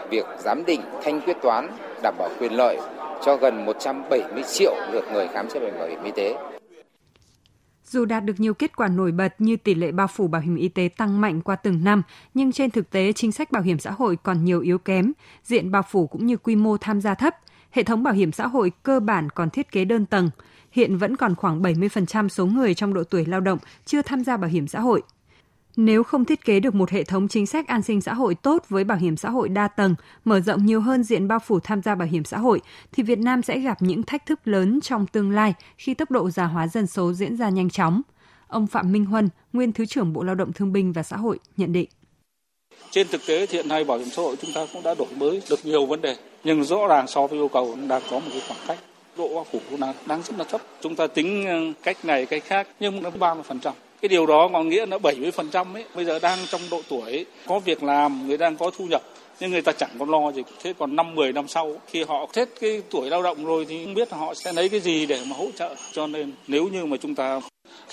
việc 0.09 0.25
giám 0.39 0.65
định, 0.65 0.81
thanh 1.03 1.21
quyết 1.21 1.37
toán, 1.41 1.67
đảm 2.03 2.15
bảo 2.17 2.29
quyền 2.39 2.53
lợi 2.53 2.77
cho 3.25 3.35
gần 3.35 3.65
170 3.65 4.43
triệu 4.43 4.73
lượt 4.91 5.03
người 5.13 5.27
khám 5.27 5.47
chữa 5.47 5.59
bệnh 5.59 5.79
bảo 5.79 5.87
hiểm 5.87 6.03
y 6.03 6.11
tế. 6.11 6.35
Dù 7.91 8.05
đạt 8.05 8.25
được 8.25 8.39
nhiều 8.39 8.53
kết 8.53 8.75
quả 8.75 8.87
nổi 8.87 9.11
bật 9.11 9.41
như 9.41 9.55
tỷ 9.55 9.75
lệ 9.75 9.91
bao 9.91 10.07
phủ 10.07 10.27
bảo 10.27 10.41
hiểm 10.41 10.55
y 10.55 10.67
tế 10.67 10.89
tăng 10.97 11.21
mạnh 11.21 11.41
qua 11.41 11.55
từng 11.55 11.83
năm, 11.83 12.01
nhưng 12.33 12.51
trên 12.51 12.71
thực 12.71 12.89
tế 12.89 13.13
chính 13.13 13.31
sách 13.31 13.51
bảo 13.51 13.63
hiểm 13.63 13.79
xã 13.79 13.91
hội 13.91 14.17
còn 14.23 14.45
nhiều 14.45 14.61
yếu 14.61 14.77
kém, 14.77 15.11
diện 15.43 15.71
bao 15.71 15.83
phủ 15.89 16.07
cũng 16.07 16.25
như 16.25 16.37
quy 16.37 16.55
mô 16.55 16.77
tham 16.77 17.01
gia 17.01 17.15
thấp. 17.15 17.35
Hệ 17.71 17.83
thống 17.83 18.03
bảo 18.03 18.13
hiểm 18.13 18.31
xã 18.31 18.47
hội 18.47 18.71
cơ 18.83 18.99
bản 18.99 19.29
còn 19.29 19.49
thiết 19.49 19.71
kế 19.71 19.85
đơn 19.85 20.05
tầng. 20.05 20.29
Hiện 20.71 20.97
vẫn 20.97 21.15
còn 21.15 21.35
khoảng 21.35 21.61
70% 21.61 22.27
số 22.27 22.45
người 22.45 22.73
trong 22.73 22.93
độ 22.93 23.03
tuổi 23.03 23.25
lao 23.25 23.41
động 23.41 23.59
chưa 23.85 24.01
tham 24.01 24.23
gia 24.23 24.37
bảo 24.37 24.49
hiểm 24.49 24.67
xã 24.67 24.79
hội. 24.79 25.01
Nếu 25.75 26.03
không 26.03 26.25
thiết 26.25 26.45
kế 26.45 26.59
được 26.59 26.75
một 26.75 26.89
hệ 26.89 27.03
thống 27.03 27.27
chính 27.27 27.45
sách 27.45 27.67
an 27.67 27.81
sinh 27.81 28.01
xã 28.01 28.13
hội 28.13 28.35
tốt 28.35 28.65
với 28.69 28.83
bảo 28.83 28.97
hiểm 28.97 29.17
xã 29.17 29.29
hội 29.29 29.49
đa 29.49 29.67
tầng, 29.67 29.95
mở 30.25 30.39
rộng 30.39 30.65
nhiều 30.65 30.81
hơn 30.81 31.03
diện 31.03 31.27
bao 31.27 31.39
phủ 31.39 31.59
tham 31.59 31.81
gia 31.81 31.95
bảo 31.95 32.07
hiểm 32.07 32.23
xã 32.23 32.37
hội, 32.37 32.61
thì 32.91 33.03
Việt 33.03 33.19
Nam 33.19 33.41
sẽ 33.41 33.59
gặp 33.59 33.77
những 33.81 34.03
thách 34.03 34.25
thức 34.25 34.39
lớn 34.47 34.79
trong 34.81 35.07
tương 35.07 35.31
lai 35.31 35.53
khi 35.77 35.93
tốc 35.93 36.11
độ 36.11 36.29
già 36.29 36.45
hóa 36.45 36.67
dân 36.67 36.87
số 36.87 37.13
diễn 37.13 37.37
ra 37.37 37.49
nhanh 37.49 37.69
chóng. 37.69 38.01
Ông 38.47 38.67
Phạm 38.67 38.91
Minh 38.91 39.05
Huân, 39.05 39.29
nguyên 39.53 39.73
Thứ 39.73 39.85
trưởng 39.85 40.13
Bộ 40.13 40.23
Lao 40.23 40.35
động 40.35 40.53
Thương 40.53 40.73
binh 40.73 40.93
và 40.93 41.03
Xã 41.03 41.17
hội, 41.17 41.39
nhận 41.57 41.73
định. 41.73 41.89
Trên 42.91 43.07
thực 43.07 43.21
tế 43.27 43.45
thì 43.45 43.57
hiện 43.57 43.67
nay 43.67 43.83
bảo 43.83 43.97
hiểm 43.97 44.09
xã 44.09 44.21
hội 44.21 44.35
chúng 44.41 44.51
ta 44.53 44.65
cũng 44.73 44.83
đã 44.83 44.95
đổi 44.97 45.07
mới 45.17 45.41
được 45.49 45.65
nhiều 45.65 45.85
vấn 45.85 46.01
đề, 46.01 46.15
nhưng 46.43 46.63
rõ 46.63 46.87
ràng 46.89 47.07
so 47.07 47.27
với 47.27 47.39
yêu 47.39 47.47
cầu 47.47 47.77
đang 47.87 48.01
có 48.11 48.19
một 48.19 48.29
cái 48.31 48.41
khoảng 48.47 48.59
cách 48.67 48.79
độ 49.17 49.35
bao 49.35 49.45
phủ 49.51 49.59
đang, 49.79 49.93
đang 50.05 50.23
rất 50.23 50.37
là 50.37 50.43
thấp. 50.43 50.61
Chúng 50.81 50.95
ta 50.95 51.07
tính 51.07 51.45
ờ, 51.47 51.59
cách 51.83 52.05
này 52.05 52.25
cách 52.25 52.43
khác 52.45 52.67
nhưng 52.79 53.03
nó 53.03 53.09
30% 53.09 53.71
cái 54.01 54.09
điều 54.09 54.25
đó 54.25 54.49
có 54.53 54.63
nghĩa 54.63 54.85
là 54.85 54.97
70% 54.97 55.73
ấy 55.73 55.85
bây 55.95 56.05
giờ 56.05 56.19
đang 56.19 56.39
trong 56.49 56.61
độ 56.71 56.81
tuổi 56.89 57.25
có 57.47 57.59
việc 57.59 57.83
làm, 57.83 58.27
người 58.27 58.37
đang 58.37 58.57
có 58.57 58.71
thu 58.77 58.85
nhập 58.85 59.01
nhưng 59.39 59.51
người 59.51 59.61
ta 59.61 59.71
chẳng 59.71 59.89
còn 59.99 60.09
lo 60.09 60.31
gì. 60.31 60.41
Thế 60.63 60.73
còn 60.79 60.95
năm 60.95 61.15
10 61.15 61.33
năm 61.33 61.47
sau 61.47 61.75
khi 61.87 62.03
họ 62.03 62.27
hết 62.35 62.49
cái 62.61 62.81
tuổi 62.89 63.09
lao 63.09 63.23
động 63.23 63.45
rồi 63.45 63.65
thì 63.69 63.85
không 63.85 63.93
biết 63.93 64.11
họ 64.11 64.33
sẽ 64.33 64.53
lấy 64.53 64.69
cái 64.69 64.79
gì 64.79 65.05
để 65.05 65.19
mà 65.27 65.35
hỗ 65.35 65.47
trợ. 65.55 65.75
Cho 65.91 66.07
nên 66.07 66.31
nếu 66.47 66.67
như 66.67 66.85
mà 66.85 66.97
chúng 66.97 67.15
ta 67.15 67.41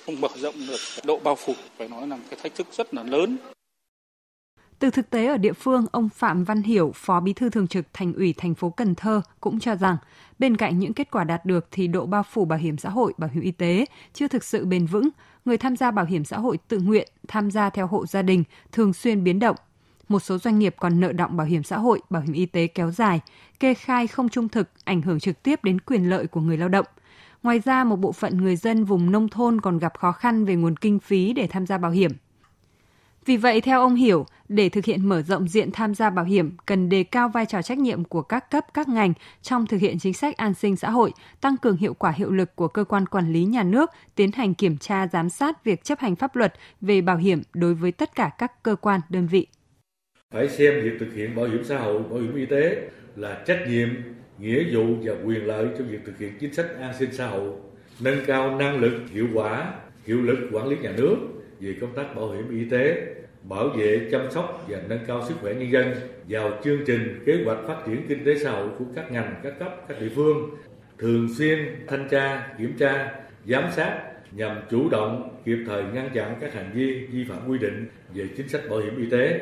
không 0.06 0.20
mở 0.20 0.28
rộng 0.36 0.54
được 0.68 0.80
độ 1.04 1.18
bao 1.24 1.34
phủ 1.34 1.54
phải 1.78 1.88
nói 1.88 2.06
là 2.06 2.16
cái 2.30 2.38
thách 2.42 2.54
thức 2.54 2.66
rất 2.72 2.94
là 2.94 3.02
lớn. 3.02 3.36
Từ 4.78 4.90
thực 4.90 5.10
tế 5.10 5.26
ở 5.26 5.36
địa 5.36 5.52
phương, 5.52 5.86
ông 5.92 6.08
Phạm 6.08 6.44
Văn 6.44 6.62
Hiểu, 6.62 6.92
Phó 6.94 7.20
Bí 7.20 7.32
thư 7.32 7.50
Thường 7.50 7.68
trực 7.68 7.86
Thành 7.92 8.12
ủy 8.12 8.34
thành 8.36 8.54
phố 8.54 8.70
Cần 8.70 8.94
Thơ 8.94 9.20
cũng 9.40 9.60
cho 9.60 9.76
rằng 9.76 9.96
bên 10.38 10.56
cạnh 10.56 10.78
những 10.78 10.92
kết 10.92 11.10
quả 11.10 11.24
đạt 11.24 11.44
được 11.44 11.68
thì 11.70 11.86
độ 11.86 12.06
bao 12.06 12.22
phủ 12.22 12.44
bảo 12.44 12.58
hiểm 12.58 12.76
xã 12.76 12.90
hội, 12.90 13.12
bảo 13.18 13.30
hiểm 13.32 13.42
y 13.42 13.50
tế 13.50 13.84
chưa 14.14 14.28
thực 14.28 14.44
sự 14.44 14.66
bền 14.66 14.86
vững, 14.86 15.08
người 15.44 15.56
tham 15.56 15.76
gia 15.76 15.90
bảo 15.90 16.04
hiểm 16.04 16.24
xã 16.24 16.38
hội 16.38 16.58
tự 16.68 16.78
nguyện 16.78 17.08
tham 17.28 17.50
gia 17.50 17.70
theo 17.70 17.86
hộ 17.86 18.06
gia 18.06 18.22
đình 18.22 18.44
thường 18.72 18.92
xuyên 18.92 19.24
biến 19.24 19.38
động. 19.38 19.56
Một 20.08 20.20
số 20.20 20.38
doanh 20.38 20.58
nghiệp 20.58 20.74
còn 20.78 21.00
nợ 21.00 21.12
động 21.12 21.36
bảo 21.36 21.46
hiểm 21.46 21.62
xã 21.62 21.78
hội, 21.78 22.00
bảo 22.10 22.22
hiểm 22.22 22.32
y 22.32 22.46
tế 22.46 22.66
kéo 22.66 22.90
dài, 22.90 23.20
kê 23.60 23.74
khai 23.74 24.06
không 24.06 24.28
trung 24.28 24.48
thực, 24.48 24.68
ảnh 24.84 25.02
hưởng 25.02 25.20
trực 25.20 25.42
tiếp 25.42 25.64
đến 25.64 25.80
quyền 25.80 26.10
lợi 26.10 26.26
của 26.26 26.40
người 26.40 26.56
lao 26.56 26.68
động. 26.68 26.86
Ngoài 27.42 27.60
ra, 27.64 27.84
một 27.84 27.96
bộ 27.96 28.12
phận 28.12 28.36
người 28.36 28.56
dân 28.56 28.84
vùng 28.84 29.12
nông 29.12 29.28
thôn 29.28 29.60
còn 29.60 29.78
gặp 29.78 29.98
khó 29.98 30.12
khăn 30.12 30.44
về 30.44 30.54
nguồn 30.54 30.76
kinh 30.76 30.98
phí 30.98 31.32
để 31.32 31.46
tham 31.46 31.66
gia 31.66 31.78
bảo 31.78 31.90
hiểm. 31.90 32.12
Vì 33.28 33.36
vậy, 33.36 33.60
theo 33.60 33.80
ông 33.80 33.94
Hiểu, 33.94 34.26
để 34.48 34.68
thực 34.68 34.84
hiện 34.84 35.08
mở 35.08 35.22
rộng 35.22 35.48
diện 35.48 35.70
tham 35.72 35.94
gia 35.94 36.10
bảo 36.10 36.24
hiểm, 36.24 36.56
cần 36.66 36.88
đề 36.88 37.02
cao 37.02 37.28
vai 37.28 37.46
trò 37.46 37.62
trách 37.62 37.78
nhiệm 37.78 38.04
của 38.04 38.22
các 38.22 38.50
cấp, 38.50 38.64
các 38.74 38.88
ngành 38.88 39.12
trong 39.42 39.66
thực 39.66 39.80
hiện 39.80 39.98
chính 39.98 40.14
sách 40.14 40.36
an 40.36 40.54
sinh 40.54 40.76
xã 40.76 40.90
hội, 40.90 41.12
tăng 41.40 41.56
cường 41.56 41.76
hiệu 41.76 41.94
quả 41.94 42.10
hiệu 42.10 42.30
lực 42.30 42.56
của 42.56 42.68
cơ 42.68 42.84
quan 42.84 43.06
quản 43.06 43.32
lý 43.32 43.44
nhà 43.44 43.62
nước, 43.62 43.90
tiến 44.14 44.32
hành 44.32 44.54
kiểm 44.54 44.76
tra 44.78 45.06
giám 45.06 45.28
sát 45.30 45.64
việc 45.64 45.84
chấp 45.84 45.98
hành 45.98 46.16
pháp 46.16 46.36
luật 46.36 46.54
về 46.80 47.00
bảo 47.00 47.16
hiểm 47.16 47.42
đối 47.54 47.74
với 47.74 47.92
tất 47.92 48.14
cả 48.14 48.30
các 48.38 48.62
cơ 48.62 48.76
quan, 48.76 49.00
đơn 49.08 49.26
vị. 49.26 49.46
Phải 50.30 50.48
xem 50.48 50.74
việc 50.82 50.92
thực 51.00 51.14
hiện 51.14 51.36
bảo 51.36 51.46
hiểm 51.46 51.64
xã 51.64 51.78
hội, 51.78 52.02
bảo 52.02 52.18
hiểm 52.18 52.36
y 52.36 52.46
tế 52.46 52.88
là 53.16 53.42
trách 53.46 53.60
nhiệm, 53.68 53.88
nghĩa 54.38 54.64
vụ 54.74 54.84
và 55.02 55.12
quyền 55.24 55.46
lợi 55.46 55.66
trong 55.78 55.88
việc 55.88 56.00
thực 56.06 56.18
hiện 56.18 56.32
chính 56.40 56.54
sách 56.54 56.66
an 56.80 56.94
sinh 56.98 57.12
xã 57.12 57.26
hội, 57.26 57.52
nâng 58.00 58.24
cao 58.26 58.56
năng 58.56 58.80
lực, 58.80 58.92
hiệu 59.12 59.26
quả, 59.34 59.74
hiệu 60.06 60.22
lực 60.22 60.48
quản 60.52 60.68
lý 60.68 60.76
nhà 60.76 60.92
nước 60.96 61.16
về 61.60 61.76
công 61.80 61.94
tác 61.96 62.16
bảo 62.16 62.32
hiểm 62.32 62.50
y 62.50 62.70
tế, 62.70 63.14
bảo 63.42 63.68
vệ, 63.68 64.08
chăm 64.10 64.30
sóc 64.30 64.64
và 64.68 64.78
nâng 64.88 65.04
cao 65.06 65.24
sức 65.28 65.34
khỏe 65.40 65.54
nhân 65.54 65.72
dân 65.72 65.94
vào 66.28 66.50
chương 66.64 66.78
trình 66.86 67.22
kế 67.26 67.42
hoạch 67.44 67.58
phát 67.66 67.76
triển 67.86 68.06
kinh 68.08 68.24
tế 68.24 68.38
xã 68.38 68.50
hội 68.50 68.68
của 68.78 68.84
các 68.94 69.12
ngành, 69.12 69.34
các 69.42 69.58
cấp, 69.58 69.84
các 69.88 70.00
địa 70.00 70.08
phương, 70.14 70.50
thường 70.98 71.28
xuyên 71.38 71.58
thanh 71.86 72.08
tra, 72.10 72.54
kiểm 72.58 72.72
tra, 72.78 73.12
giám 73.46 73.64
sát 73.76 74.02
nhằm 74.32 74.60
chủ 74.70 74.88
động 74.88 75.40
kịp 75.44 75.58
thời 75.66 75.82
ngăn 75.82 76.10
chặn 76.14 76.36
các 76.40 76.54
hành 76.54 76.70
vi 76.74 77.06
vi 77.12 77.24
phạm 77.24 77.48
quy 77.48 77.58
định 77.58 77.88
về 78.14 78.28
chính 78.36 78.48
sách 78.48 78.62
bảo 78.70 78.78
hiểm 78.78 78.96
y 78.96 79.10
tế. 79.10 79.40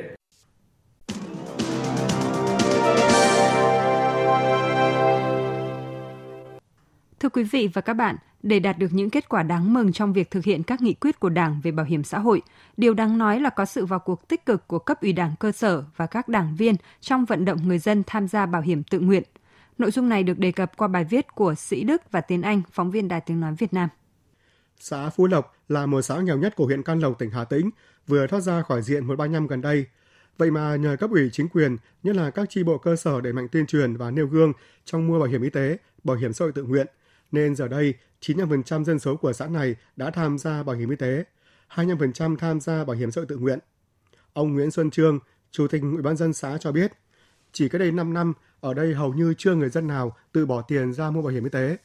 Thưa 7.20 7.28
quý 7.28 7.44
vị 7.44 7.68
và 7.74 7.80
các 7.80 7.94
bạn, 7.94 8.16
để 8.46 8.58
đạt 8.58 8.78
được 8.78 8.92
những 8.92 9.10
kết 9.10 9.28
quả 9.28 9.42
đáng 9.42 9.74
mừng 9.74 9.92
trong 9.92 10.12
việc 10.12 10.30
thực 10.30 10.44
hiện 10.44 10.62
các 10.62 10.82
nghị 10.82 10.94
quyết 10.94 11.20
của 11.20 11.28
Đảng 11.28 11.60
về 11.62 11.70
bảo 11.70 11.86
hiểm 11.86 12.04
xã 12.04 12.18
hội, 12.18 12.42
điều 12.76 12.94
đáng 12.94 13.18
nói 13.18 13.40
là 13.40 13.50
có 13.50 13.64
sự 13.64 13.86
vào 13.86 13.98
cuộc 13.98 14.28
tích 14.28 14.46
cực 14.46 14.68
của 14.68 14.78
cấp 14.78 15.00
ủy 15.02 15.12
Đảng 15.12 15.34
cơ 15.40 15.52
sở 15.52 15.84
và 15.96 16.06
các 16.06 16.28
đảng 16.28 16.56
viên 16.56 16.74
trong 17.00 17.24
vận 17.24 17.44
động 17.44 17.58
người 17.68 17.78
dân 17.78 18.02
tham 18.06 18.28
gia 18.28 18.46
bảo 18.46 18.62
hiểm 18.62 18.82
tự 18.82 19.00
nguyện. 19.00 19.22
Nội 19.78 19.90
dung 19.90 20.08
này 20.08 20.22
được 20.22 20.38
đề 20.38 20.52
cập 20.52 20.76
qua 20.76 20.88
bài 20.88 21.04
viết 21.04 21.26
của 21.34 21.54
Sĩ 21.54 21.84
Đức 21.84 22.02
và 22.10 22.20
Tiến 22.20 22.42
Anh, 22.42 22.62
phóng 22.72 22.90
viên 22.90 23.08
Đài 23.08 23.20
Tiếng 23.20 23.40
Nói 23.40 23.54
Việt 23.58 23.72
Nam. 23.72 23.88
Xã 24.80 25.10
Phú 25.10 25.26
Lộc 25.26 25.54
là 25.68 25.86
một 25.86 26.02
xã 26.02 26.20
nghèo 26.20 26.38
nhất 26.38 26.56
của 26.56 26.66
huyện 26.66 26.82
Can 26.82 27.00
Lộc, 27.00 27.18
tỉnh 27.18 27.30
Hà 27.30 27.44
Tĩnh, 27.44 27.70
vừa 28.06 28.26
thoát 28.26 28.40
ra 28.40 28.62
khỏi 28.62 28.82
diện 28.82 29.06
135 29.06 29.46
gần 29.46 29.60
đây. 29.60 29.86
Vậy 30.38 30.50
mà 30.50 30.76
nhờ 30.76 30.96
cấp 31.00 31.10
ủy 31.10 31.30
chính 31.32 31.48
quyền, 31.48 31.76
nhất 32.02 32.16
là 32.16 32.30
các 32.30 32.50
chi 32.50 32.62
bộ 32.62 32.78
cơ 32.78 32.96
sở 32.96 33.20
đẩy 33.20 33.32
mạnh 33.32 33.48
tuyên 33.52 33.66
truyền 33.66 33.96
và 33.96 34.10
nêu 34.10 34.26
gương 34.26 34.52
trong 34.84 35.06
mua 35.06 35.18
bảo 35.18 35.28
hiểm 35.28 35.42
y 35.42 35.50
tế, 35.50 35.78
bảo 36.04 36.16
hiểm 36.16 36.32
xã 36.32 36.44
hội 36.44 36.52
tự 36.52 36.62
nguyện– 36.62 36.86
nên 37.32 37.54
giờ 37.54 37.68
đây 37.68 37.94
95% 38.20 38.84
dân 38.84 38.98
số 38.98 39.16
của 39.16 39.32
xã 39.32 39.46
này 39.46 39.76
đã 39.96 40.10
tham 40.10 40.38
gia 40.38 40.62
bảo 40.62 40.76
hiểm 40.76 40.90
y 40.90 40.96
tế, 40.96 41.24
25% 41.70 42.36
tham 42.36 42.60
gia 42.60 42.84
bảo 42.84 42.96
hiểm 42.96 43.10
xã 43.10 43.20
hội 43.20 43.26
tự 43.26 43.36
nguyện. 43.36 43.58
Ông 44.32 44.54
Nguyễn 44.54 44.70
Xuân 44.70 44.90
Trương, 44.90 45.18
Chủ 45.50 45.68
tịch 45.68 45.82
Ủy 45.82 46.02
ban 46.02 46.16
dân 46.16 46.32
xã 46.32 46.58
cho 46.60 46.72
biết, 46.72 46.92
chỉ 47.52 47.68
cách 47.68 47.80
đây 47.80 47.92
5 47.92 48.14
năm, 48.14 48.32
ở 48.60 48.74
đây 48.74 48.94
hầu 48.94 49.14
như 49.14 49.34
chưa 49.38 49.54
người 49.54 49.68
dân 49.68 49.86
nào 49.86 50.16
tự 50.32 50.46
bỏ 50.46 50.62
tiền 50.62 50.92
ra 50.92 51.10
mua 51.10 51.22
bảo 51.22 51.32
hiểm 51.32 51.44
y 51.44 51.50
tế. 51.50 51.76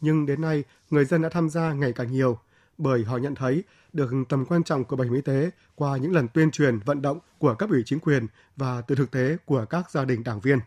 Nhưng 0.00 0.26
đến 0.26 0.40
nay, 0.40 0.64
người 0.90 1.04
dân 1.04 1.22
đã 1.22 1.28
tham 1.28 1.48
gia 1.48 1.72
ngày 1.72 1.92
càng 1.92 2.12
nhiều, 2.12 2.38
bởi 2.78 3.04
họ 3.04 3.16
nhận 3.16 3.34
thấy 3.34 3.64
được 3.92 4.10
tầm 4.28 4.44
quan 4.44 4.64
trọng 4.64 4.84
của 4.84 4.96
bảo 4.96 5.04
hiểm 5.04 5.14
y 5.14 5.20
tế 5.20 5.50
qua 5.74 5.96
những 5.96 6.12
lần 6.12 6.28
tuyên 6.28 6.50
truyền 6.50 6.78
vận 6.78 7.02
động 7.02 7.18
của 7.38 7.54
cấp 7.54 7.70
ủy 7.70 7.82
chính 7.84 8.00
quyền 8.00 8.26
và 8.56 8.80
từ 8.80 8.94
thực 8.94 9.10
tế 9.10 9.36
của 9.44 9.64
các 9.64 9.90
gia 9.90 10.04
đình 10.04 10.24
đảng 10.24 10.40
viên. 10.40 10.58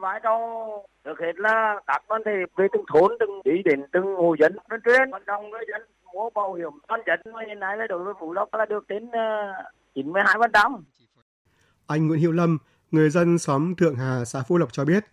Vai 0.00 0.20
trò 0.22 0.38
trước 1.04 1.20
hết 1.20 1.32
là 1.36 1.80
các 1.86 2.02
đoàn 2.08 2.22
thể 2.24 2.32
về 2.56 2.66
từng 2.72 2.84
thôn, 2.92 3.12
từng 3.20 3.30
đi 3.44 3.62
đến 3.64 3.82
từng 3.92 4.04
hộ 4.16 4.34
dân 4.40 4.56
tuyên 4.70 4.80
truyền 4.84 5.10
vận 5.10 5.22
động 5.26 5.50
người 5.50 5.64
dân 5.72 5.82
mua 6.14 6.30
bảo 6.30 6.54
hiểm 6.54 6.70
toàn 6.88 7.00
dân 7.06 7.20
hiện 7.48 7.60
nay 7.60 7.76
là 7.76 7.86
đối 7.86 8.04
với 8.04 8.14
Phú 8.20 8.32
Lộc 8.32 8.54
là 8.54 8.66
được 8.66 8.88
đến 8.88 9.10
92%. 9.94 10.72
Ờ, 10.72 10.80
Anh 11.86 12.08
Nguyễn 12.08 12.20
Hiệu 12.20 12.32
Lâm, 12.32 12.58
người 12.90 13.10
dân 13.10 13.38
xóm 13.38 13.74
Thượng 13.74 13.94
Hà, 13.94 14.24
xã 14.24 14.42
Phú 14.48 14.58
Lộc 14.58 14.72
cho 14.72 14.84
biết, 14.84 15.04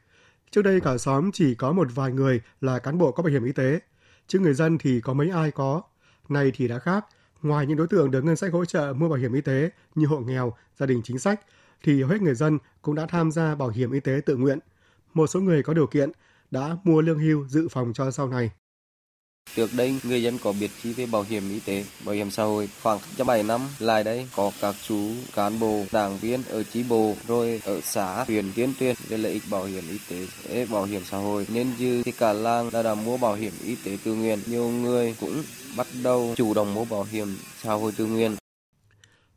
trước 0.52 0.62
đây 0.62 0.82
cả 0.82 0.98
xóm 0.98 1.32
chỉ 1.34 1.56
có 1.56 1.72
một 1.72 1.88
vài 1.96 2.12
người 2.12 2.42
là 2.62 2.80
cán 2.80 2.98
bộ 2.98 3.12
có 3.12 3.24
bảo 3.24 3.32
hiểm 3.32 3.46
y 3.46 3.52
tế, 3.52 3.80
chứ 4.28 4.40
người 4.40 4.54
dân 4.54 4.78
thì 4.78 5.02
có 5.04 5.14
mấy 5.14 5.30
ai 5.30 5.52
có. 5.52 5.82
Này 6.30 6.52
thì 6.56 6.68
đã 6.68 6.80
khác, 6.80 7.06
ngoài 7.42 7.66
những 7.66 7.78
đối 7.78 7.88
tượng 7.88 8.12
được 8.12 8.24
ngân 8.24 8.36
sách 8.36 8.54
hỗ 8.54 8.66
trợ 8.66 8.94
mua 8.98 9.10
bảo 9.10 9.18
hiểm 9.18 9.34
y 9.34 9.42
tế 9.42 9.70
như 9.96 10.06
hộ 10.06 10.20
nghèo, 10.20 10.54
gia 10.76 10.86
đình 10.86 11.02
chính 11.04 11.20
sách, 11.20 11.40
thì 11.84 12.02
hầu 12.02 12.12
hết 12.12 12.22
người 12.22 12.36
dân 12.36 12.58
cũng 12.82 12.96
đã 12.96 13.06
tham 13.06 13.32
gia 13.32 13.56
bảo 13.56 13.70
hiểm 13.70 13.92
y 13.92 14.00
tế 14.00 14.22
tự 14.26 14.36
nguyện. 14.36 14.60
Một 15.14 15.28
số 15.28 15.40
người 15.40 15.64
có 15.64 15.74
điều 15.74 15.88
kiện 15.88 16.12
đã 16.52 16.78
mua 16.84 17.02
lương 17.02 17.20
hưu 17.20 17.48
dự 17.48 17.68
phòng 17.68 17.94
cho 17.94 18.12
sau 18.12 18.28
này. 18.28 18.52
Trước 19.56 19.70
đây, 19.78 20.00
người 20.04 20.24
dân 20.24 20.38
có 20.44 20.54
biết 20.60 20.72
chi 20.82 20.94
về 20.94 21.06
bảo 21.06 21.24
hiểm 21.24 21.44
y 21.50 21.60
tế, 21.60 21.86
bảo 22.06 22.16
hiểm 22.16 22.32
xã 22.32 22.44
hội. 22.44 22.70
Khoảng 22.84 23.00
7 23.28 23.44
năm 23.44 23.62
lại 23.80 24.04
đây, 24.04 24.28
có 24.36 24.52
các 24.62 24.76
chú 24.88 25.10
cán 25.36 25.60
bộ, 25.60 25.86
đảng 25.92 26.18
viên 26.18 26.44
ở 26.50 26.64
chi 26.64 26.86
bộ, 26.90 27.16
rồi 27.28 27.62
ở 27.66 27.82
xã, 27.82 28.24
huyện 28.24 28.52
tuyên 28.56 28.74
truyền 28.80 28.96
về 29.08 29.18
lợi 29.18 29.32
ích 29.32 29.44
bảo 29.52 29.66
hiểm 29.66 29.84
y 29.90 29.98
tế, 30.10 30.66
bảo 30.66 30.84
hiểm 30.84 31.02
xã 31.06 31.18
hội. 31.18 31.48
Nên 31.54 31.68
dư 31.80 32.04
thì 32.04 32.12
cả 32.12 32.34
làng 32.34 32.70
đã, 32.74 32.84
đã 32.84 32.96
mua 32.96 33.18
bảo 33.18 33.36
hiểm 33.36 33.54
y 33.64 33.76
tế 33.76 33.98
tự 34.04 34.16
nguyện. 34.16 34.40
Nhiều 34.48 34.70
người 34.70 35.16
cũng 35.20 35.44
bắt 35.78 35.88
đầu 36.04 36.34
chủ 36.38 36.54
động 36.54 36.74
mua 36.74 36.86
bảo 36.86 37.04
hiểm 37.04 37.28
xã 37.62 37.74
hội 37.74 37.92
tự 37.98 38.06
nguyện. 38.06 38.36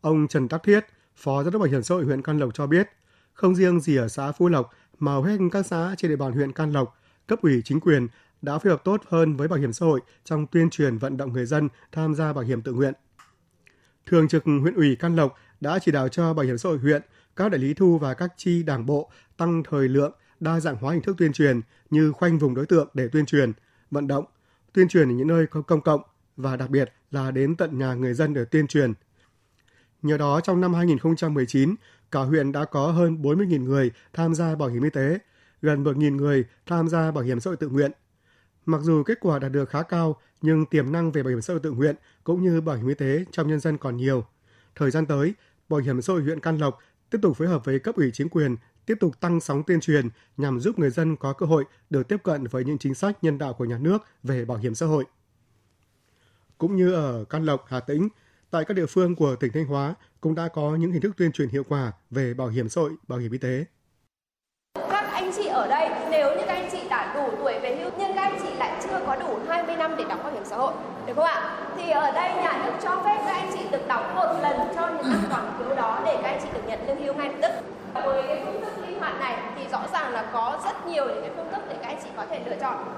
Ông 0.00 0.28
Trần 0.28 0.48
Đắc 0.48 0.62
Thiết, 0.64 0.80
Phó 1.16 1.42
Giám 1.42 1.52
đốc 1.52 1.60
Bảo 1.60 1.70
hiểm 1.70 1.82
xã 1.82 1.94
hội 1.94 2.04
huyện 2.04 2.22
Can 2.22 2.38
Lộc 2.38 2.54
cho 2.54 2.66
biết, 2.66 2.88
không 3.32 3.54
riêng 3.54 3.80
gì 3.80 3.96
ở 3.96 4.08
xã 4.08 4.32
Phú 4.32 4.48
Lộc 4.48 4.70
mà 4.98 5.12
hầu 5.12 5.22
hết 5.22 5.36
các 5.52 5.66
xã 5.66 5.94
trên 5.98 6.10
địa 6.10 6.16
bàn 6.16 6.32
huyện 6.32 6.52
Can 6.52 6.72
Lộc, 6.72 6.98
cấp 7.26 7.38
ủy 7.42 7.62
chính 7.64 7.80
quyền 7.80 8.08
đã 8.42 8.58
phối 8.58 8.70
hợp 8.70 8.84
tốt 8.84 9.02
hơn 9.08 9.36
với 9.36 9.48
bảo 9.48 9.58
hiểm 9.58 9.72
xã 9.72 9.86
hội 9.86 10.00
trong 10.24 10.46
tuyên 10.46 10.70
truyền 10.70 10.98
vận 10.98 11.16
động 11.16 11.32
người 11.32 11.46
dân 11.46 11.68
tham 11.92 12.14
gia 12.14 12.32
bảo 12.32 12.44
hiểm 12.44 12.62
tự 12.62 12.72
nguyện. 12.72 12.94
Thường 14.06 14.28
trực 14.28 14.44
huyện 14.44 14.74
ủy 14.74 14.96
Can 14.96 15.16
Lộc 15.16 15.34
đã 15.60 15.78
chỉ 15.78 15.92
đạo 15.92 16.08
cho 16.08 16.34
bảo 16.34 16.46
hiểm 16.46 16.58
xã 16.58 16.68
hội 16.68 16.78
huyện, 16.78 17.02
các 17.36 17.48
đại 17.48 17.58
lý 17.58 17.74
thu 17.74 17.98
và 17.98 18.14
các 18.14 18.32
chi 18.36 18.62
đảng 18.62 18.86
bộ 18.86 19.10
tăng 19.36 19.62
thời 19.70 19.88
lượng, 19.88 20.12
đa 20.40 20.60
dạng 20.60 20.76
hóa 20.76 20.92
hình 20.92 21.02
thức 21.02 21.16
tuyên 21.18 21.32
truyền 21.32 21.60
như 21.90 22.12
khoanh 22.12 22.38
vùng 22.38 22.54
đối 22.54 22.66
tượng 22.66 22.88
để 22.94 23.08
tuyên 23.08 23.26
truyền, 23.26 23.52
vận 23.90 24.06
động, 24.06 24.24
tuyên 24.72 24.88
truyền 24.88 25.08
ở 25.08 25.12
những 25.12 25.28
nơi 25.28 25.46
công 25.46 25.80
cộng 25.80 26.02
và 26.36 26.56
đặc 26.56 26.70
biệt 26.70 26.92
là 27.10 27.30
đến 27.30 27.56
tận 27.56 27.78
nhà 27.78 27.94
người 27.94 28.14
dân 28.14 28.34
để 28.34 28.44
tuyên 28.44 28.66
truyền. 28.66 28.92
Nhờ 30.02 30.18
đó 30.18 30.40
trong 30.40 30.60
năm 30.60 30.74
2019, 30.74 31.74
cả 32.10 32.20
huyện 32.20 32.52
đã 32.52 32.64
có 32.64 32.92
hơn 32.92 33.22
40.000 33.22 33.64
người 33.64 33.90
tham 34.12 34.34
gia 34.34 34.54
bảo 34.54 34.68
hiểm 34.68 34.82
y 34.82 34.90
tế, 34.90 35.18
gần 35.62 35.84
1.000 35.84 36.16
người 36.16 36.44
tham 36.66 36.88
gia 36.88 37.10
bảo 37.10 37.24
hiểm 37.24 37.40
xã 37.40 37.50
hội 37.50 37.56
tự 37.56 37.68
nguyện– 37.68 37.92
Mặc 38.66 38.80
dù 38.82 39.02
kết 39.02 39.18
quả 39.20 39.38
đạt 39.38 39.52
được 39.52 39.68
khá 39.70 39.82
cao, 39.82 40.20
nhưng 40.40 40.66
tiềm 40.66 40.92
năng 40.92 41.12
về 41.12 41.22
bảo 41.22 41.30
hiểm 41.30 41.42
xã 41.42 41.52
hội 41.52 41.60
tự 41.60 41.70
nguyện 41.70 41.96
cũng 42.24 42.42
như 42.42 42.60
bảo 42.60 42.76
hiểm 42.76 42.88
y 42.88 42.94
tế 42.94 43.24
trong 43.32 43.48
nhân 43.48 43.60
dân 43.60 43.78
còn 43.78 43.96
nhiều. 43.96 44.24
Thời 44.74 44.90
gian 44.90 45.06
tới, 45.06 45.34
Bảo 45.68 45.80
hiểm 45.80 46.02
xã 46.02 46.12
hội 46.12 46.22
huyện 46.22 46.40
Can 46.40 46.58
Lộc 46.58 46.78
tiếp 47.10 47.18
tục 47.22 47.36
phối 47.36 47.48
hợp 47.48 47.64
với 47.64 47.78
cấp 47.78 47.96
ủy 47.96 48.10
chính 48.10 48.28
quyền 48.28 48.56
tiếp 48.86 48.94
tục 49.00 49.20
tăng 49.20 49.40
sóng 49.40 49.62
tuyên 49.66 49.80
truyền 49.80 50.08
nhằm 50.36 50.60
giúp 50.60 50.78
người 50.78 50.90
dân 50.90 51.16
có 51.16 51.32
cơ 51.32 51.46
hội 51.46 51.64
được 51.90 52.08
tiếp 52.08 52.16
cận 52.22 52.46
với 52.46 52.64
những 52.64 52.78
chính 52.78 52.94
sách 52.94 53.24
nhân 53.24 53.38
đạo 53.38 53.54
của 53.54 53.64
nhà 53.64 53.78
nước 53.78 53.98
về 54.22 54.44
bảo 54.44 54.58
hiểm 54.58 54.74
xã 54.74 54.86
hội. 54.86 55.04
Cũng 56.58 56.76
như 56.76 56.92
ở 56.92 57.24
Can 57.24 57.44
Lộc, 57.44 57.64
Hà 57.68 57.80
Tĩnh, 57.80 58.08
tại 58.50 58.64
các 58.64 58.74
địa 58.74 58.86
phương 58.86 59.16
của 59.16 59.36
tỉnh 59.36 59.52
Thanh 59.52 59.66
Hóa 59.66 59.94
cũng 60.20 60.34
đã 60.34 60.48
có 60.48 60.76
những 60.76 60.92
hình 60.92 61.02
thức 61.02 61.16
tuyên 61.16 61.32
truyền 61.32 61.48
hiệu 61.48 61.62
quả 61.68 61.92
về 62.10 62.34
bảo 62.34 62.48
hiểm 62.48 62.68
xã 62.68 62.80
hội, 62.80 62.90
bảo 63.08 63.18
hiểm 63.18 63.32
y 63.32 63.38
tế. 63.38 63.64
Các 64.90 65.10
anh 65.12 65.30
chị 65.36 65.46
ở 65.46 65.66
đây 65.68 65.90
nếu 66.10 66.36
như 66.36 66.42
các 66.46 66.54
anh 66.54 66.68
chị 66.72 66.78
đã 66.90 67.14
đủ 67.14 67.36
tuổi 67.38 67.58
về 67.62 67.76
hưu 67.76 67.90
nhưng 67.98 68.16
các 68.16 68.22
anh 68.22 68.38
chị 68.42 68.54
lại 68.54 68.80
chưa 68.82 69.02
có 69.06 69.16
đủ 69.16 69.38
20 69.48 69.76
năm 69.76 69.94
để 69.98 70.04
đóng 70.08 70.22
bảo 70.22 70.32
hiểm 70.32 70.44
xã 70.44 70.56
hội 70.56 70.74
được 71.06 71.12
không 71.16 71.24
ạ? 71.24 71.66
Thì 71.76 71.90
ở 71.90 72.12
đây 72.12 72.34
nhà 72.34 72.64
nước 72.66 72.72
cho 72.82 73.02
phép 73.04 73.22
các 73.26 73.32
anh 73.32 73.50
chị 73.54 73.64
được 73.72 73.88
đóng 73.88 74.14
một 74.14 74.38
lần 74.42 74.56
cho 74.76 74.88
những 74.88 75.12
năm 75.12 75.24
còn 75.30 75.56
thiếu 75.58 75.76
đó 75.76 76.02
để 76.06 76.18
các 76.22 76.28
anh 76.28 76.40
chị 76.42 76.48
được 76.54 76.62
nhận 76.66 76.86
lương 76.86 77.04
hưu 77.04 77.14
ngay 77.14 77.28
lập 77.28 77.38
tức. 77.42 77.52
Với 77.94 78.22
cái 78.28 78.44
phương 78.44 78.62
thức 78.62 78.86
linh 78.86 78.98
hoạt 78.98 79.20
này 79.20 79.54
thì 79.56 79.64
rõ 79.72 79.88
ràng 79.92 80.12
là 80.12 80.30
có 80.32 80.60
rất 80.64 80.86
nhiều 80.86 81.04
những 81.06 81.20
cái 81.20 81.30
phương 81.36 81.52
thức 81.52 81.62
để 81.68 81.76
các 81.82 81.88
anh 81.88 81.98
chị 82.02 82.08
có 82.16 82.26
thể 82.26 82.44
lựa 82.46 82.56
chọn. 82.60 82.96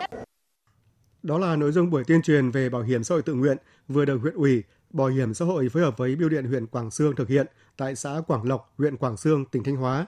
Đó 1.22 1.38
là 1.38 1.56
nội 1.56 1.72
dung 1.72 1.90
buổi 1.90 2.04
tuyên 2.04 2.22
truyền 2.22 2.50
về 2.50 2.68
bảo 2.68 2.82
hiểm 2.82 3.04
xã 3.04 3.14
hội 3.14 3.22
tự 3.22 3.34
nguyện 3.34 3.56
vừa 3.88 4.04
được 4.04 4.18
huyện 4.22 4.34
ủy, 4.34 4.62
bảo 4.96 5.06
hiểm 5.06 5.34
xã 5.34 5.44
hội 5.44 5.68
phối 5.68 5.82
hợp 5.82 5.98
với 5.98 6.16
Biêu 6.16 6.28
điện 6.28 6.44
huyện 6.44 6.66
Quảng 6.66 6.90
Sương 6.90 7.16
thực 7.16 7.28
hiện 7.28 7.46
tại 7.76 7.96
xã 7.96 8.20
Quảng 8.26 8.48
Lộc, 8.48 8.72
huyện 8.78 8.96
Quảng 8.96 9.16
Sương, 9.16 9.44
tỉnh 9.44 9.64
Thanh 9.64 9.76
Hóa. 9.76 10.06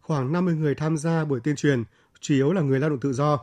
Khoảng 0.00 0.32
50 0.32 0.54
người 0.54 0.74
tham 0.74 0.96
gia 0.96 1.24
buổi 1.24 1.40
tuyên 1.40 1.56
truyền, 1.56 1.84
chủ 2.20 2.34
yếu 2.34 2.52
là 2.52 2.60
người 2.60 2.80
lao 2.80 2.90
động 2.90 3.00
tự 3.00 3.12
do. 3.12 3.38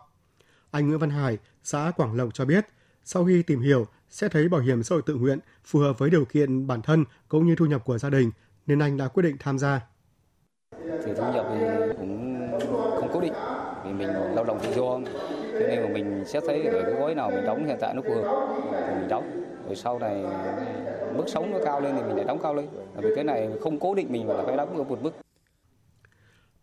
Anh 0.71 0.87
Nguyễn 0.87 0.99
Văn 0.99 1.09
Hải, 1.09 1.37
xã 1.63 1.91
Quảng 1.97 2.13
Lộc 2.13 2.33
cho 2.33 2.45
biết, 2.45 2.65
sau 3.03 3.25
khi 3.25 3.43
tìm 3.43 3.61
hiểu, 3.61 3.85
sẽ 4.09 4.29
thấy 4.29 4.49
bảo 4.49 4.61
hiểm 4.61 4.83
xã 4.83 4.95
hội 4.95 5.01
tự 5.05 5.15
nguyện 5.15 5.39
phù 5.65 5.79
hợp 5.79 5.99
với 5.99 6.09
điều 6.09 6.25
kiện 6.25 6.67
bản 6.67 6.81
thân 6.81 7.05
cũng 7.27 7.47
như 7.47 7.55
thu 7.55 7.65
nhập 7.65 7.85
của 7.85 7.97
gia 7.97 8.09
đình, 8.09 8.31
nên 8.67 8.79
anh 8.79 8.97
đã 8.97 9.07
quyết 9.07 9.23
định 9.23 9.35
tham 9.39 9.59
gia. 9.59 9.81
Thì 11.05 11.11
thu 11.17 11.33
nhập 11.33 11.45
thì 11.49 11.65
cũng 11.97 12.49
không 12.99 13.09
cố 13.13 13.21
định, 13.21 13.33
vì 13.85 13.93
mình 13.93 14.09
lao 14.09 14.43
động 14.43 14.59
tự 14.63 14.69
do, 14.69 14.99
cho 15.59 15.67
nên 15.67 15.83
mà 15.83 15.89
mình 15.93 16.23
sẽ 16.27 16.39
thấy 16.47 16.65
ở 16.65 16.81
cái 16.83 16.93
gói 16.93 17.15
nào 17.15 17.31
mình 17.31 17.45
đóng 17.45 17.65
hiện 17.65 17.77
tại 17.81 17.93
nó 17.93 18.01
phù 18.01 18.13
hợp 18.13 18.47
thì 18.55 18.95
mình 18.99 19.07
đóng. 19.09 19.43
Rồi 19.67 19.75
sau 19.75 19.99
này 19.99 20.23
mức 21.15 21.23
sống 21.27 21.51
nó 21.51 21.57
cao 21.65 21.81
lên 21.81 21.95
thì 21.95 22.01
mình 22.01 22.15
lại 22.15 22.25
đóng 22.25 22.39
cao 22.43 22.55
lên. 22.55 22.67
Vì 22.95 23.09
cái 23.15 23.23
này 23.23 23.49
không 23.61 23.79
cố 23.79 23.95
định 23.95 24.11
mình 24.11 24.27
mà 24.27 24.33
là 24.33 24.43
phải 24.45 24.57
đóng 24.57 24.77
ở 24.77 24.83
một 24.83 25.01
mức. 25.01 25.11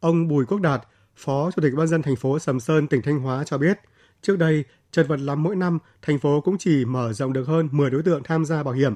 Ông 0.00 0.28
Bùi 0.28 0.44
Quốc 0.44 0.60
Đạt, 0.60 0.80
Phó 1.16 1.50
Chủ 1.50 1.62
tịch 1.62 1.72
Ban 1.76 1.86
dân 1.86 2.02
thành 2.02 2.16
phố 2.16 2.38
Sầm 2.38 2.60
Sơn, 2.60 2.86
tỉnh 2.86 3.02
Thanh 3.02 3.18
Hóa 3.18 3.44
cho 3.44 3.58
biết, 3.58 3.78
trước 4.22 4.38
đây, 4.38 4.64
chật 4.90 5.08
vật 5.08 5.20
lắm 5.20 5.42
mỗi 5.42 5.56
năm, 5.56 5.78
thành 6.02 6.18
phố 6.18 6.40
cũng 6.40 6.58
chỉ 6.58 6.84
mở 6.84 7.12
rộng 7.12 7.32
được 7.32 7.46
hơn 7.46 7.68
10 7.72 7.90
đối 7.90 8.02
tượng 8.02 8.22
tham 8.22 8.44
gia 8.44 8.62
bảo 8.62 8.74
hiểm. 8.74 8.94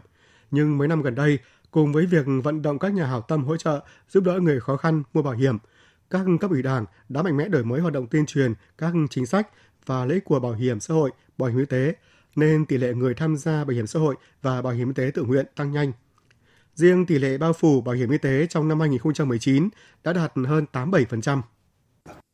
Nhưng 0.50 0.78
mấy 0.78 0.88
năm 0.88 1.02
gần 1.02 1.14
đây, 1.14 1.38
cùng 1.70 1.92
với 1.92 2.06
việc 2.06 2.26
vận 2.44 2.62
động 2.62 2.78
các 2.78 2.94
nhà 2.94 3.06
hảo 3.06 3.20
tâm 3.20 3.44
hỗ 3.44 3.56
trợ 3.56 3.80
giúp 4.08 4.24
đỡ 4.24 4.40
người 4.40 4.60
khó 4.60 4.76
khăn 4.76 5.02
mua 5.12 5.22
bảo 5.22 5.34
hiểm, 5.34 5.58
các 6.10 6.26
cấp 6.40 6.50
ủy 6.50 6.62
đảng 6.62 6.84
đã 7.08 7.22
mạnh 7.22 7.36
mẽ 7.36 7.48
đổi 7.48 7.64
mới 7.64 7.80
hoạt 7.80 7.92
động 7.92 8.06
tuyên 8.06 8.26
truyền 8.26 8.54
các 8.78 8.92
chính 9.10 9.26
sách 9.26 9.48
và 9.86 10.04
lễ 10.04 10.20
của 10.24 10.40
bảo 10.40 10.52
hiểm 10.52 10.80
xã 10.80 10.94
hội, 10.94 11.10
bảo 11.38 11.48
hiểm 11.48 11.58
y 11.58 11.64
tế, 11.64 11.94
nên 12.36 12.66
tỷ 12.66 12.76
lệ 12.76 12.94
người 12.94 13.14
tham 13.14 13.36
gia 13.36 13.64
bảo 13.64 13.74
hiểm 13.74 13.86
xã 13.86 14.00
hội 14.00 14.14
và 14.42 14.62
bảo 14.62 14.72
hiểm 14.72 14.88
y 14.88 14.94
tế 14.94 15.10
tự 15.14 15.22
nguyện 15.22 15.46
tăng 15.56 15.72
nhanh. 15.72 15.92
Riêng 16.74 17.06
tỷ 17.06 17.18
lệ 17.18 17.38
bao 17.38 17.52
phủ 17.52 17.80
bảo 17.80 17.94
hiểm 17.94 18.10
y 18.10 18.18
tế 18.18 18.46
trong 18.46 18.68
năm 18.68 18.80
2019 18.80 19.68
đã 20.04 20.12
đạt 20.12 20.32
hơn 20.46 20.64
87% 20.72 21.40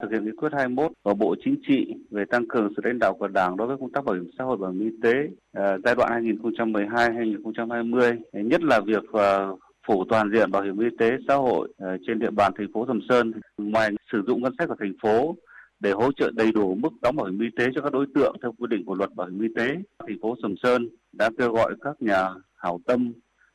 thực 0.05 0.13
hiện 0.13 0.25
nghị 0.25 0.31
quyết 0.37 0.49
21 0.53 0.93
của 1.03 1.15
Bộ 1.15 1.35
Chính 1.45 1.57
trị 1.69 1.95
về 2.11 2.25
tăng 2.31 2.49
cường 2.49 2.73
sự 2.77 2.83
lãnh 2.85 2.99
đạo 2.99 3.15
của 3.15 3.29
Đảng 3.29 3.57
đối 3.57 3.69
với 3.69 3.77
công 3.81 3.93
tác 3.93 4.05
bảo 4.05 4.15
hiểm 4.15 4.31
xã 4.39 4.45
hội 4.45 4.57
và 4.57 4.63
bảo 4.63 4.73
hiểm 4.73 4.91
y 4.91 4.97
tế 5.03 5.15
à, 5.53 5.77
giai 5.85 5.95
đoạn 5.95 6.25
2012-2020, 6.25 8.19
nhất 8.33 8.63
là 8.63 8.81
việc 8.81 9.05
à, 9.13 9.49
phủ 9.87 10.05
toàn 10.09 10.31
diện 10.35 10.51
bảo 10.51 10.63
hiểm 10.63 10.79
y 10.79 10.87
tế 10.99 11.11
xã 11.29 11.35
hội 11.35 11.73
à, 11.79 11.97
trên 12.07 12.19
địa 12.19 12.31
bàn 12.31 12.53
thành 12.59 12.67
phố 12.75 12.85
Sầm 12.87 13.01
Sơn. 13.09 13.33
Ngoài 13.59 13.91
sử 14.13 14.23
dụng 14.27 14.43
ngân 14.43 14.55
sách 14.59 14.69
của 14.69 14.77
thành 14.79 14.95
phố 15.03 15.37
để 15.85 15.93
hỗ 15.93 16.12
trợ 16.12 16.31
đầy 16.35 16.53
đủ 16.53 16.75
mức 16.75 16.93
đóng 17.03 17.17
bảo 17.17 17.26
hiểm 17.26 17.41
y 17.41 17.49
tế 17.57 17.69
cho 17.75 17.81
các 17.81 17.93
đối 17.93 18.07
tượng 18.14 18.37
theo 18.43 18.53
quy 18.59 18.67
định 18.71 18.85
của 18.85 18.95
luật 18.95 19.14
bảo 19.14 19.29
hiểm 19.29 19.41
y 19.41 19.49
tế, 19.57 19.69
thành 19.99 20.19
phố 20.23 20.35
Sầm 20.43 20.55
Sơn 20.62 20.88
đã 21.12 21.31
kêu 21.38 21.53
gọi 21.53 21.75
các 21.81 22.03
nhà 22.03 22.29
hảo 22.55 22.81
tâm, 22.87 23.12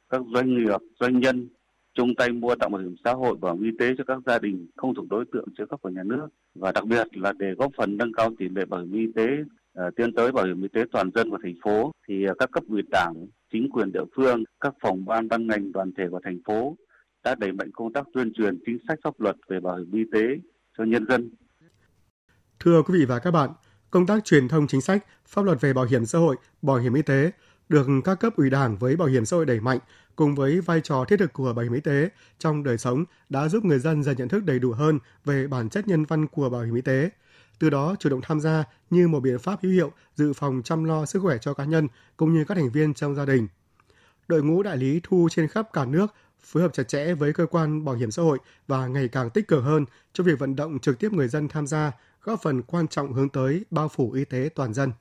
các 0.09 0.21
doanh 0.33 0.57
nghiệp, 0.57 0.79
doanh 1.00 1.19
nhân 1.19 1.48
chung 1.93 2.15
tay 2.15 2.29
mua 2.29 2.55
tặng 2.55 2.71
bảo 2.71 2.81
hiểm 2.81 2.95
xã 3.03 3.13
hội 3.13 3.36
bảo 3.41 3.55
hiểm 3.55 3.63
y 3.63 3.71
tế 3.79 3.93
cho 3.98 4.03
các 4.07 4.17
gia 4.25 4.39
đình 4.39 4.67
không 4.77 4.95
thuộc 4.95 5.05
đối 5.09 5.25
tượng 5.33 5.45
trợ 5.57 5.65
cấp 5.65 5.81
của 5.81 5.89
nhà 5.89 6.03
nước 6.03 6.27
và 6.55 6.71
đặc 6.71 6.86
biệt 6.86 7.17
là 7.17 7.33
để 7.39 7.53
góp 7.57 7.71
phần 7.77 7.98
nâng 7.98 8.13
cao 8.13 8.29
tỷ 8.39 8.50
lệ 8.50 8.65
bảo 8.65 8.79
hiểm 8.79 8.93
y 8.93 9.12
tế 9.15 9.27
à, 9.74 9.83
tiến 9.95 10.13
tới 10.13 10.31
bảo 10.31 10.45
hiểm 10.45 10.62
y 10.62 10.67
tế 10.67 10.83
toàn 10.91 11.09
dân 11.15 11.29
của 11.29 11.38
thành 11.43 11.55
phố 11.63 11.91
thì 12.07 12.25
à, 12.25 12.33
các 12.39 12.51
cấp 12.51 12.63
ủy 12.69 12.81
đảng 12.91 13.27
chính 13.53 13.69
quyền 13.69 13.91
địa 13.91 14.05
phương 14.15 14.43
các 14.59 14.74
phòng 14.81 15.05
ban 15.05 15.27
ban 15.27 15.48
ngành 15.48 15.71
đoàn 15.71 15.91
thể 15.98 16.03
của 16.12 16.19
thành 16.24 16.39
phố 16.45 16.75
đã 17.24 17.36
đẩy 17.36 17.51
mạnh 17.51 17.71
công 17.74 17.93
tác 17.93 18.07
tuyên 18.13 18.33
truyền 18.33 18.59
chính 18.65 18.77
sách 18.88 19.00
pháp 19.03 19.21
luật 19.21 19.36
về 19.48 19.59
bảo 19.59 19.77
hiểm 19.77 19.91
y 19.91 20.03
tế 20.12 20.27
cho 20.77 20.83
nhân 20.83 21.05
dân. 21.09 21.29
Thưa 22.63 22.81
quý 22.81 22.99
vị 22.99 23.05
và 23.05 23.19
các 23.19 23.31
bạn, 23.31 23.49
công 23.91 24.05
tác 24.05 24.25
truyền 24.25 24.47
thông 24.47 24.67
chính 24.67 24.81
sách, 24.81 25.05
pháp 25.27 25.45
luật 25.45 25.61
về 25.61 25.73
bảo 25.73 25.85
hiểm 25.85 26.05
xã 26.05 26.19
hội, 26.19 26.35
bảo 26.61 26.77
hiểm 26.77 26.93
y 26.93 27.01
tế 27.01 27.31
được 27.69 27.87
các 28.05 28.19
cấp 28.19 28.33
ủy 28.35 28.49
đảng 28.49 28.77
với 28.77 28.95
bảo 28.95 29.07
hiểm 29.07 29.25
xã 29.25 29.37
hội 29.37 29.45
đẩy 29.45 29.59
mạnh 29.59 29.79
cùng 30.15 30.35
với 30.35 30.61
vai 30.61 30.81
trò 30.81 31.05
thiết 31.05 31.17
thực 31.17 31.33
của 31.33 31.53
bảo 31.53 31.63
hiểm 31.63 31.73
y 31.73 31.79
tế 31.79 32.09
trong 32.39 32.63
đời 32.63 32.77
sống 32.77 33.05
đã 33.29 33.47
giúp 33.47 33.65
người 33.65 33.79
dân 33.79 34.03
dần 34.03 34.17
nhận 34.17 34.27
thức 34.27 34.43
đầy 34.43 34.59
đủ 34.59 34.71
hơn 34.71 34.99
về 35.25 35.47
bản 35.47 35.69
chất 35.69 35.87
nhân 35.87 36.05
văn 36.05 36.27
của 36.27 36.49
bảo 36.49 36.61
hiểm 36.61 36.75
y 36.75 36.81
tế, 36.81 37.09
từ 37.59 37.69
đó 37.69 37.95
chủ 37.99 38.09
động 38.09 38.21
tham 38.23 38.39
gia 38.39 38.63
như 38.89 39.07
một 39.07 39.19
biện 39.19 39.39
pháp 39.39 39.59
hữu 39.63 39.71
hiệu 39.71 39.91
dự 40.15 40.33
phòng 40.33 40.61
chăm 40.63 40.83
lo 40.83 41.05
sức 41.05 41.19
khỏe 41.19 41.37
cho 41.41 41.53
cá 41.53 41.65
nhân 41.65 41.87
cũng 42.17 42.33
như 42.33 42.45
các 42.45 42.55
thành 42.55 42.69
viên 42.69 42.93
trong 42.93 43.15
gia 43.15 43.25
đình. 43.25 43.47
Đội 44.27 44.43
ngũ 44.43 44.63
đại 44.63 44.77
lý 44.77 44.99
thu 45.03 45.27
trên 45.31 45.47
khắp 45.47 45.69
cả 45.73 45.85
nước 45.85 46.13
phối 46.43 46.63
hợp 46.63 46.73
chặt 46.73 46.87
chẽ 46.87 47.13
với 47.13 47.33
cơ 47.33 47.45
quan 47.45 47.85
bảo 47.85 47.95
hiểm 47.95 48.11
xã 48.11 48.21
hội 48.21 48.37
và 48.67 48.87
ngày 48.87 49.07
càng 49.07 49.29
tích 49.29 49.47
cực 49.47 49.63
hơn 49.63 49.85
trong 50.13 50.27
việc 50.27 50.39
vận 50.39 50.55
động 50.55 50.79
trực 50.79 50.99
tiếp 50.99 51.13
người 51.13 51.27
dân 51.27 51.47
tham 51.47 51.67
gia, 51.67 51.91
góp 52.23 52.41
phần 52.41 52.61
quan 52.61 52.88
trọng 52.88 53.13
hướng 53.13 53.29
tới 53.29 53.65
bao 53.71 53.89
phủ 53.89 54.11
y 54.11 54.25
tế 54.25 54.49
toàn 54.55 54.73
dân. 54.73 54.91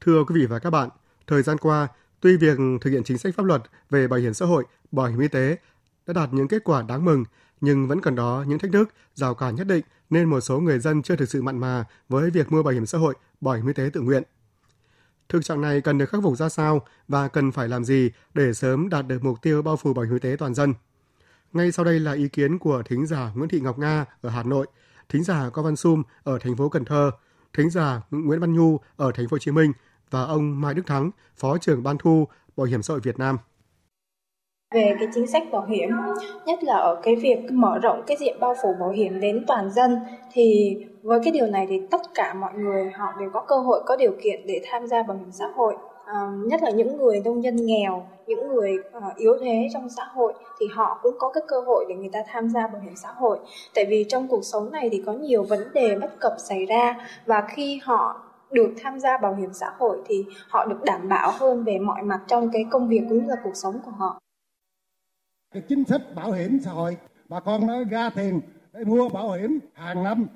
Thưa 0.00 0.24
quý 0.24 0.34
vị 0.40 0.46
và 0.46 0.58
các 0.58 0.70
bạn, 0.70 0.88
thời 1.26 1.42
gian 1.42 1.58
qua, 1.58 1.88
tuy 2.20 2.36
việc 2.36 2.58
thực 2.80 2.90
hiện 2.90 3.04
chính 3.04 3.18
sách 3.18 3.34
pháp 3.36 3.46
luật 3.46 3.62
về 3.90 4.08
bảo 4.08 4.20
hiểm 4.20 4.34
xã 4.34 4.46
hội, 4.46 4.64
bảo 4.92 5.06
hiểm 5.06 5.20
y 5.20 5.28
tế 5.28 5.56
đã 6.06 6.12
đạt 6.12 6.28
những 6.32 6.48
kết 6.48 6.64
quả 6.64 6.82
đáng 6.82 7.04
mừng, 7.04 7.24
nhưng 7.60 7.88
vẫn 7.88 8.00
còn 8.00 8.14
đó 8.14 8.44
những 8.48 8.58
thách 8.58 8.72
thức, 8.72 8.94
rào 9.14 9.34
cản 9.34 9.54
nhất 9.54 9.66
định 9.66 9.84
nên 10.10 10.24
một 10.24 10.40
số 10.40 10.60
người 10.60 10.78
dân 10.78 11.02
chưa 11.02 11.16
thực 11.16 11.28
sự 11.28 11.42
mặn 11.42 11.58
mà 11.58 11.84
với 12.08 12.30
việc 12.30 12.52
mua 12.52 12.62
bảo 12.62 12.74
hiểm 12.74 12.86
xã 12.86 12.98
hội, 12.98 13.14
bảo 13.40 13.54
hiểm 13.54 13.66
y 13.66 13.72
tế 13.72 13.90
tự 13.92 14.00
nguyện. 14.00 14.22
Thực 15.28 15.44
trạng 15.44 15.60
này 15.60 15.80
cần 15.80 15.98
được 15.98 16.10
khắc 16.10 16.22
phục 16.22 16.36
ra 16.36 16.48
sao 16.48 16.86
và 17.08 17.28
cần 17.28 17.52
phải 17.52 17.68
làm 17.68 17.84
gì 17.84 18.10
để 18.34 18.52
sớm 18.52 18.88
đạt 18.88 19.06
được 19.06 19.24
mục 19.24 19.42
tiêu 19.42 19.62
bao 19.62 19.76
phủ 19.76 19.94
bảo 19.94 20.04
hiểm 20.04 20.14
y 20.14 20.18
tế 20.18 20.36
toàn 20.38 20.54
dân. 20.54 20.74
Ngay 21.52 21.72
sau 21.72 21.84
đây 21.84 22.00
là 22.00 22.12
ý 22.12 22.28
kiến 22.28 22.58
của 22.58 22.82
thính 22.82 23.06
giả 23.06 23.30
Nguyễn 23.34 23.48
Thị 23.48 23.60
Ngọc 23.60 23.78
Nga 23.78 24.04
ở 24.22 24.30
Hà 24.30 24.42
Nội, 24.42 24.66
thính 25.08 25.24
giả 25.24 25.50
Cao 25.54 25.64
Văn 25.64 25.76
Sum 25.76 26.02
ở 26.24 26.38
thành 26.38 26.56
phố 26.56 26.68
Cần 26.68 26.84
Thơ, 26.84 27.10
thính 27.56 27.70
giả 27.70 28.00
Nguyễn 28.10 28.40
Văn 28.40 28.54
Nhu 28.54 28.78
ở 28.96 29.12
thành 29.14 29.28
phố 29.28 29.34
Hồ 29.34 29.38
Chí 29.38 29.50
Minh 29.50 29.72
và 30.10 30.24
ông 30.24 30.60
Mai 30.60 30.74
Đức 30.74 30.86
Thắng, 30.86 31.10
Phó 31.36 31.58
trưởng 31.58 31.82
Ban 31.82 31.98
thu 31.98 32.28
Bảo 32.56 32.66
hiểm 32.66 32.82
xã 32.82 32.94
hội 32.94 33.00
Việt 33.00 33.18
Nam. 33.18 33.36
Về 34.74 34.96
cái 34.98 35.08
chính 35.14 35.26
sách 35.26 35.42
bảo 35.52 35.66
hiểm 35.66 35.90
nhất 36.46 36.64
là 36.64 36.74
ở 36.74 37.00
cái 37.02 37.16
việc 37.16 37.38
mở 37.52 37.78
rộng 37.82 38.02
cái 38.06 38.16
diện 38.20 38.40
bao 38.40 38.54
phủ 38.62 38.74
bảo 38.80 38.90
hiểm 38.90 39.20
đến 39.20 39.44
toàn 39.46 39.70
dân 39.70 39.98
thì 40.32 40.76
với 41.02 41.20
cái 41.24 41.32
điều 41.32 41.46
này 41.46 41.66
thì 41.68 41.80
tất 41.90 42.00
cả 42.14 42.34
mọi 42.34 42.54
người 42.54 42.90
họ 42.90 43.06
đều 43.20 43.30
có 43.32 43.44
cơ 43.48 43.58
hội 43.58 43.82
có 43.86 43.96
điều 43.96 44.12
kiện 44.22 44.46
để 44.46 44.62
tham 44.70 44.86
gia 44.86 45.02
bảo 45.02 45.16
hiểm 45.16 45.32
xã 45.32 45.44
hội. 45.56 45.76
À, 46.06 46.30
nhất 46.46 46.62
là 46.62 46.70
những 46.70 46.96
người 46.96 47.20
nông 47.24 47.42
dân 47.42 47.56
nghèo 47.56 48.08
những 48.28 48.48
người 48.48 48.76
uh, 48.96 49.16
yếu 49.16 49.36
thế 49.40 49.68
trong 49.72 49.88
xã 49.88 50.04
hội 50.04 50.34
thì 50.60 50.66
họ 50.74 51.00
cũng 51.02 51.14
có 51.18 51.30
cái 51.34 51.42
cơ 51.48 51.60
hội 51.60 51.84
để 51.88 51.94
người 51.94 52.10
ta 52.12 52.18
tham 52.26 52.48
gia 52.48 52.66
bảo 52.66 52.82
hiểm 52.82 52.96
xã 52.96 53.12
hội. 53.12 53.38
Tại 53.74 53.84
vì 53.88 54.04
trong 54.08 54.28
cuộc 54.28 54.44
sống 54.44 54.70
này 54.72 54.88
thì 54.92 55.02
có 55.06 55.12
nhiều 55.12 55.42
vấn 55.42 55.72
đề 55.72 55.96
bất 56.00 56.20
cập 56.20 56.32
xảy 56.38 56.66
ra 56.66 57.08
và 57.26 57.46
khi 57.50 57.80
họ 57.82 58.22
được 58.50 58.74
tham 58.82 59.00
gia 59.00 59.18
bảo 59.18 59.34
hiểm 59.34 59.52
xã 59.52 59.66
hội 59.78 60.02
thì 60.06 60.24
họ 60.48 60.66
được 60.66 60.84
đảm 60.84 61.08
bảo 61.08 61.32
hơn 61.38 61.64
về 61.64 61.78
mọi 61.78 62.02
mặt 62.02 62.20
trong 62.26 62.50
cái 62.52 62.64
công 62.70 62.88
việc 62.88 63.02
cũng 63.08 63.18
như 63.18 63.28
là 63.28 63.36
cuộc 63.44 63.56
sống 63.56 63.80
của 63.84 63.90
họ. 63.90 64.20
Cái 65.54 65.62
chính 65.68 65.84
sách 65.84 66.02
bảo 66.14 66.32
hiểm 66.32 66.58
xã 66.64 66.70
hội 66.70 66.96
bà 67.28 67.40
con 67.40 67.66
nó 67.66 67.74
ra 67.90 68.10
tiền 68.10 68.40
để 68.72 68.84
mua 68.84 69.08
bảo 69.08 69.32
hiểm 69.32 69.58
hàng 69.72 70.04
năm 70.04 70.26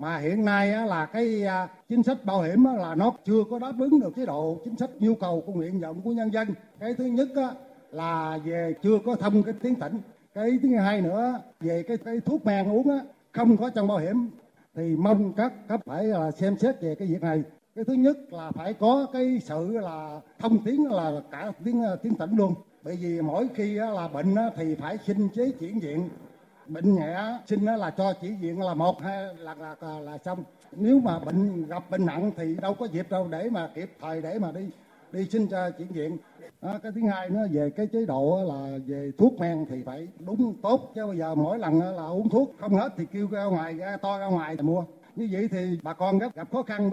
mà 0.00 0.18
hiện 0.18 0.44
nay 0.44 0.68
là 0.68 1.06
cái 1.06 1.44
à, 1.44 1.68
chính 1.88 2.02
sách 2.02 2.24
bảo 2.24 2.42
hiểm 2.42 2.64
là 2.64 2.94
nó 2.94 3.12
chưa 3.24 3.44
có 3.50 3.58
đáp 3.58 3.72
ứng 3.78 4.00
được 4.00 4.12
cái 4.16 4.26
độ 4.26 4.60
chính 4.64 4.76
sách 4.76 4.90
nhu 4.98 5.14
cầu 5.14 5.42
của 5.46 5.52
nguyện 5.52 5.80
vọng 5.80 6.00
của 6.04 6.12
nhân 6.12 6.32
dân. 6.32 6.48
Cái 6.78 6.94
thứ 6.94 7.04
nhất 7.04 7.28
là 7.90 8.38
về 8.44 8.74
chưa 8.82 8.98
có 9.06 9.14
thông 9.14 9.42
cái 9.42 9.54
tiếng 9.62 9.74
tỉnh. 9.74 9.98
Cái 10.34 10.58
thứ 10.62 10.76
hai 10.76 11.00
nữa 11.00 11.40
về 11.60 11.82
cái, 11.82 11.96
cái 11.96 12.20
thuốc 12.20 12.46
men 12.46 12.72
uống 12.72 12.90
á, 12.90 13.00
không 13.32 13.56
có 13.56 13.70
trong 13.70 13.88
bảo 13.88 13.98
hiểm 13.98 14.30
thì 14.74 14.96
mong 14.96 15.32
các 15.32 15.52
cấp 15.68 15.80
phải 15.86 16.04
là 16.04 16.30
xem 16.30 16.58
xét 16.58 16.80
về 16.80 16.94
cái 16.94 17.08
việc 17.08 17.22
này. 17.22 17.42
Cái 17.74 17.84
thứ 17.84 17.92
nhất 17.92 18.16
là 18.30 18.50
phải 18.50 18.74
có 18.74 19.06
cái 19.12 19.40
sự 19.44 19.78
là 19.78 20.20
thông 20.38 20.64
tiếng 20.64 20.92
là 20.92 21.12
cả 21.30 21.52
tiếng 21.64 21.82
à, 21.82 21.96
tiếng 22.02 22.14
tỉnh 22.14 22.36
luôn. 22.36 22.54
Bởi 22.82 22.96
vì 22.96 23.20
mỗi 23.22 23.48
khi 23.54 23.74
là 23.74 24.08
bệnh 24.08 24.34
thì 24.56 24.74
phải 24.74 24.98
xin 25.06 25.28
chế 25.28 25.50
chuyển 25.60 25.78
viện 25.78 26.08
bệnh 26.66 26.94
nhẹ 26.94 27.38
xin 27.46 27.64
là 27.64 27.90
cho 27.90 28.12
chỉ 28.20 28.32
viện 28.32 28.62
là 28.62 28.74
một 28.74 29.02
hai 29.02 29.34
là 29.34 29.54
là, 29.54 29.76
là, 29.80 30.00
là 30.00 30.18
xong. 30.18 30.44
Nếu 30.72 31.00
mà 31.00 31.18
bệnh 31.18 31.66
gặp 31.66 31.90
bệnh 31.90 32.06
nặng 32.06 32.30
thì 32.36 32.56
đâu 32.62 32.74
có 32.74 32.86
dịp 32.86 33.10
đâu 33.10 33.28
để 33.30 33.50
mà 33.50 33.70
kịp 33.74 33.92
thời 34.00 34.22
để 34.22 34.38
mà 34.38 34.52
đi 34.52 34.70
đi 35.12 35.28
xin 35.30 35.48
cho 35.48 35.70
chuyển 35.70 35.88
viện. 35.88 36.16
À, 36.60 36.78
cái 36.82 36.92
thứ 36.94 37.00
hai 37.12 37.30
nó 37.30 37.40
về 37.52 37.70
cái 37.70 37.86
chế 37.86 38.06
độ 38.06 38.42
là 38.48 38.78
về 38.86 39.10
thuốc 39.18 39.38
men 39.38 39.66
thì 39.70 39.82
phải 39.82 40.08
đúng 40.18 40.54
tốt 40.62 40.92
chứ 40.94 41.06
bây 41.06 41.18
giờ 41.18 41.34
mỗi 41.34 41.58
lần 41.58 41.80
là 41.80 42.06
uống 42.06 42.28
thuốc 42.28 42.52
không 42.60 42.74
hết 42.74 42.92
thì 42.96 43.06
kêu 43.12 43.28
ra 43.30 43.44
ngoài 43.44 43.74
ra 43.74 43.96
to 43.96 44.18
ra 44.18 44.26
ngoài 44.26 44.56
mua. 44.62 44.84
Như 45.16 45.28
vậy 45.32 45.48
thì 45.50 45.78
bà 45.82 45.92
con 45.92 46.18
rất 46.18 46.34
gặp 46.34 46.48
khó 46.52 46.62
khăn. 46.62 46.90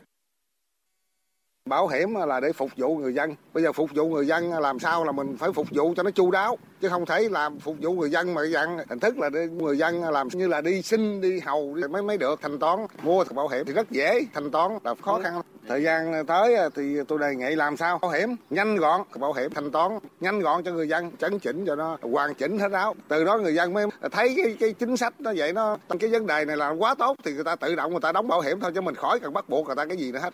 Bảo 1.67 1.87
hiểm 1.87 2.15
là 2.15 2.39
để 2.39 2.53
phục 2.53 2.71
vụ 2.77 2.95
người 2.95 3.13
dân. 3.13 3.35
Bây 3.53 3.63
giờ 3.63 3.71
phục 3.71 3.89
vụ 3.95 4.09
người 4.09 4.27
dân 4.27 4.59
làm 4.59 4.79
sao 4.79 5.03
là 5.03 5.11
mình 5.11 5.37
phải 5.37 5.51
phục 5.53 5.67
vụ 5.71 5.93
cho 5.97 6.03
nó 6.03 6.11
chu 6.11 6.31
đáo. 6.31 6.57
Chứ 6.81 6.89
không 6.89 7.05
thể 7.05 7.29
làm 7.31 7.59
phục 7.59 7.75
vụ 7.81 7.93
người 7.93 8.09
dân 8.09 8.33
mà 8.33 8.45
dạng 8.45 8.77
hình 8.89 8.99
thức 8.99 9.17
là 9.17 9.29
để 9.29 9.47
người 9.47 9.77
dân 9.77 10.03
làm 10.03 10.27
như 10.27 10.47
là 10.47 10.61
đi 10.61 10.81
xin, 10.81 11.21
đi 11.21 11.39
hầu 11.39 11.77
mới 11.89 12.03
mới 12.03 12.17
được 12.17 12.39
thanh 12.41 12.59
toán. 12.59 12.79
Mua 13.03 13.23
bảo 13.23 13.47
hiểm 13.47 13.65
thì 13.65 13.73
rất 13.73 13.91
dễ, 13.91 14.21
thanh 14.33 14.51
toán 14.51 14.71
là 14.83 14.93
khó 15.01 15.19
khăn. 15.23 15.41
Thời 15.67 15.83
gian 15.83 16.25
tới 16.25 16.55
thì 16.75 16.97
tôi 17.07 17.19
đề 17.19 17.35
nghị 17.35 17.55
làm 17.55 17.77
sao 17.77 17.99
bảo 18.01 18.11
hiểm 18.11 18.35
nhanh 18.49 18.75
gọn, 18.75 19.01
bảo 19.19 19.33
hiểm 19.33 19.51
thanh 19.55 19.71
toán 19.71 19.99
nhanh 20.19 20.39
gọn 20.39 20.63
cho 20.63 20.71
người 20.71 20.87
dân, 20.87 21.11
chấn 21.11 21.39
chỉnh 21.39 21.65
cho 21.65 21.75
nó 21.75 21.97
hoàn 22.01 22.33
chỉnh 22.33 22.59
hết 22.59 22.71
áo. 22.71 22.95
Từ 23.07 23.23
đó 23.23 23.37
người 23.37 23.55
dân 23.55 23.73
mới 23.73 23.85
thấy 24.11 24.33
cái, 24.37 24.55
cái 24.59 24.73
chính 24.73 24.97
sách 24.97 25.13
nó 25.19 25.33
vậy 25.37 25.53
nó 25.53 25.77
cái 25.99 26.09
vấn 26.09 26.27
đề 26.27 26.45
này 26.45 26.57
là 26.57 26.69
quá 26.69 26.95
tốt 26.95 27.17
thì 27.23 27.33
người 27.33 27.43
ta 27.43 27.55
tự 27.55 27.75
động 27.75 27.91
người 27.91 28.01
ta 28.01 28.11
đóng 28.11 28.27
bảo 28.27 28.41
hiểm 28.41 28.59
thôi 28.59 28.71
chứ 28.75 28.81
mình 28.81 28.95
khỏi 28.95 29.19
cần 29.19 29.33
bắt 29.33 29.49
buộc 29.49 29.67
người 29.67 29.75
ta 29.75 29.85
cái 29.85 29.97
gì 29.97 30.11
nữa 30.11 30.19
hết 30.19 30.33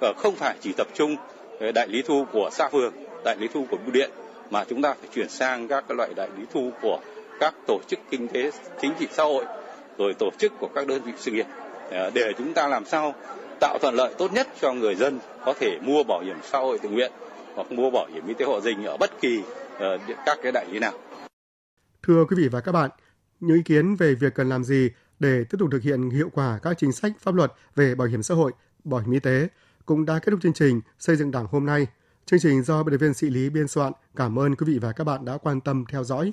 Ờ, 0.00 0.12
không 0.16 0.36
phải 0.36 0.56
chỉ 0.60 0.72
tập 0.72 0.86
trung 0.94 1.16
ờ, 1.60 1.72
đại 1.72 1.88
lý 1.88 2.02
thu 2.02 2.26
của 2.32 2.50
xã 2.52 2.68
phường, 2.68 2.94
đại 3.24 3.36
lý 3.36 3.48
thu 3.54 3.66
của 3.70 3.76
bưu 3.76 3.90
điện 3.90 4.10
mà 4.50 4.64
chúng 4.64 4.82
ta 4.82 4.94
phải 5.00 5.08
chuyển 5.14 5.28
sang 5.28 5.68
các 5.68 5.90
loại 5.90 6.14
đại 6.16 6.28
lý 6.38 6.44
thu 6.52 6.70
của 6.82 7.00
các 7.40 7.54
tổ 7.66 7.80
chức 7.88 7.98
kinh 8.10 8.28
tế 8.28 8.50
chính 8.80 8.92
trị 8.98 9.08
xã 9.12 9.22
hội 9.22 9.44
rồi 9.98 10.14
tổ 10.18 10.30
chức 10.38 10.52
của 10.58 10.68
các 10.74 10.86
đơn 10.86 11.02
vị 11.02 11.12
sự 11.18 11.32
nghiệp 11.32 11.46
ờ, 11.90 12.10
để 12.14 12.32
chúng 12.38 12.54
ta 12.54 12.68
làm 12.68 12.84
sao 12.84 13.14
tạo 13.60 13.78
thuận 13.82 13.94
lợi 13.94 14.14
tốt 14.18 14.32
nhất 14.32 14.48
cho 14.60 14.72
người 14.72 14.94
dân 14.94 15.18
có 15.44 15.54
thể 15.60 15.78
mua 15.82 16.02
bảo 16.02 16.20
hiểm 16.20 16.36
xã 16.42 16.58
hội 16.58 16.78
tự 16.78 16.88
nguyện 16.88 17.12
hoặc 17.54 17.72
mua 17.72 17.90
bảo 17.90 18.06
hiểm 18.14 18.26
y 18.26 18.34
tế 18.34 18.44
hộ 18.44 18.60
dinh 18.60 18.84
ở 18.84 18.96
bất 18.96 19.20
kỳ 19.20 19.42
các 20.26 20.38
cái 20.42 20.52
đại 20.52 20.66
lý 20.72 20.78
nào. 20.78 20.92
Thưa 22.02 22.24
quý 22.24 22.36
vị 22.38 22.48
và 22.48 22.60
các 22.60 22.72
bạn, 22.72 22.90
những 23.40 23.56
ý 23.56 23.62
kiến 23.62 23.96
về 23.96 24.14
việc 24.14 24.34
cần 24.34 24.48
làm 24.48 24.64
gì 24.64 24.90
để 25.20 25.44
tiếp 25.50 25.56
tục 25.58 25.68
thực 25.72 25.82
hiện 25.82 26.10
hiệu 26.10 26.30
quả 26.34 26.58
các 26.62 26.78
chính 26.78 26.92
sách 26.92 27.12
pháp 27.20 27.34
luật 27.34 27.52
về 27.74 27.94
bảo 27.94 28.08
hiểm 28.08 28.22
xã 28.22 28.34
hội, 28.34 28.52
bảo 28.84 29.00
hiểm 29.00 29.12
y 29.12 29.20
tế 29.20 29.48
cũng 29.86 30.04
đã 30.04 30.18
kết 30.18 30.30
thúc 30.30 30.40
chương 30.42 30.52
trình 30.52 30.80
Xây 30.98 31.16
dựng 31.16 31.30
Đảng 31.30 31.46
hôm 31.50 31.66
nay. 31.66 31.86
Chương 32.26 32.40
trình 32.40 32.62
do 32.62 32.82
biên 32.82 32.92
tập 32.92 32.98
viên 33.00 33.14
Sĩ 33.14 33.30
Lý 33.30 33.50
biên 33.50 33.68
soạn. 33.68 33.92
Cảm 34.16 34.38
ơn 34.38 34.54
quý 34.54 34.66
vị 34.72 34.78
và 34.78 34.92
các 34.92 35.04
bạn 35.04 35.24
đã 35.24 35.38
quan 35.38 35.60
tâm 35.60 35.84
theo 35.88 36.04
dõi. 36.04 36.32